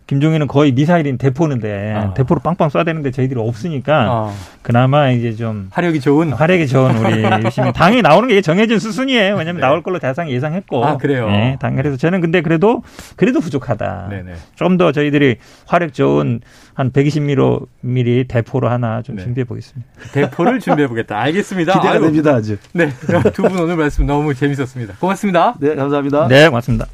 김종인은 0.09 0.47
거의 0.47 0.71
미사일인 0.71 1.19
대포는데 1.19 1.93
어. 1.95 2.13
대포로 2.15 2.39
빵빵 2.41 2.69
쏴야 2.69 2.83
되는데 2.83 3.11
저희들이 3.11 3.39
없으니까 3.39 4.05
어. 4.11 4.33
그나마 4.63 5.11
이제 5.11 5.35
좀 5.35 5.67
화력이 5.71 5.99
좋은 5.99 6.33
화력이 6.33 6.67
좋은 6.67 6.97
우리 6.97 7.21
열심히 7.43 7.71
당연히 7.73 8.01
나오는 8.01 8.27
게 8.27 8.41
정해진 8.41 8.79
수순이에요. 8.79 9.35
왜냐하면 9.35 9.55
네. 9.57 9.61
나올 9.61 9.83
걸로 9.83 9.99
대상 9.99 10.27
예상했고 10.31 10.83
아 10.83 10.97
그래요. 10.97 11.29
네, 11.29 11.57
당연해서 11.59 11.95
저는 11.97 12.21
근데 12.21 12.41
그래도 12.41 12.81
그래도 13.17 13.39
부족하다. 13.39 14.09
좀 14.55 14.77
더 14.79 14.91
저희들이 14.91 15.35
화력 15.67 15.93
좋은 15.93 16.39
한 16.73 16.91
120mm 16.91 18.27
대포로 18.29 18.69
하나 18.69 19.01
좀 19.03 19.17
네. 19.17 19.23
준비해 19.23 19.43
보겠습니다. 19.45 19.91
대포를 20.13 20.59
준비해 20.59 20.87
보겠다. 20.87 21.19
알겠습니다. 21.19 21.73
기대가 21.73 21.93
아유. 21.93 22.01
됩니다 22.01 22.31
아주. 22.35 22.57
네, 22.73 22.89
두 23.33 23.43
분 23.43 23.59
오늘 23.59 23.75
말씀 23.75 24.05
너무 24.07 24.33
재밌었습니다. 24.33 24.95
고맙습니다. 24.99 25.55
네, 25.59 25.75
감사합니다. 25.75 26.27
네, 26.29 26.47
고맙습니다. 26.47 26.87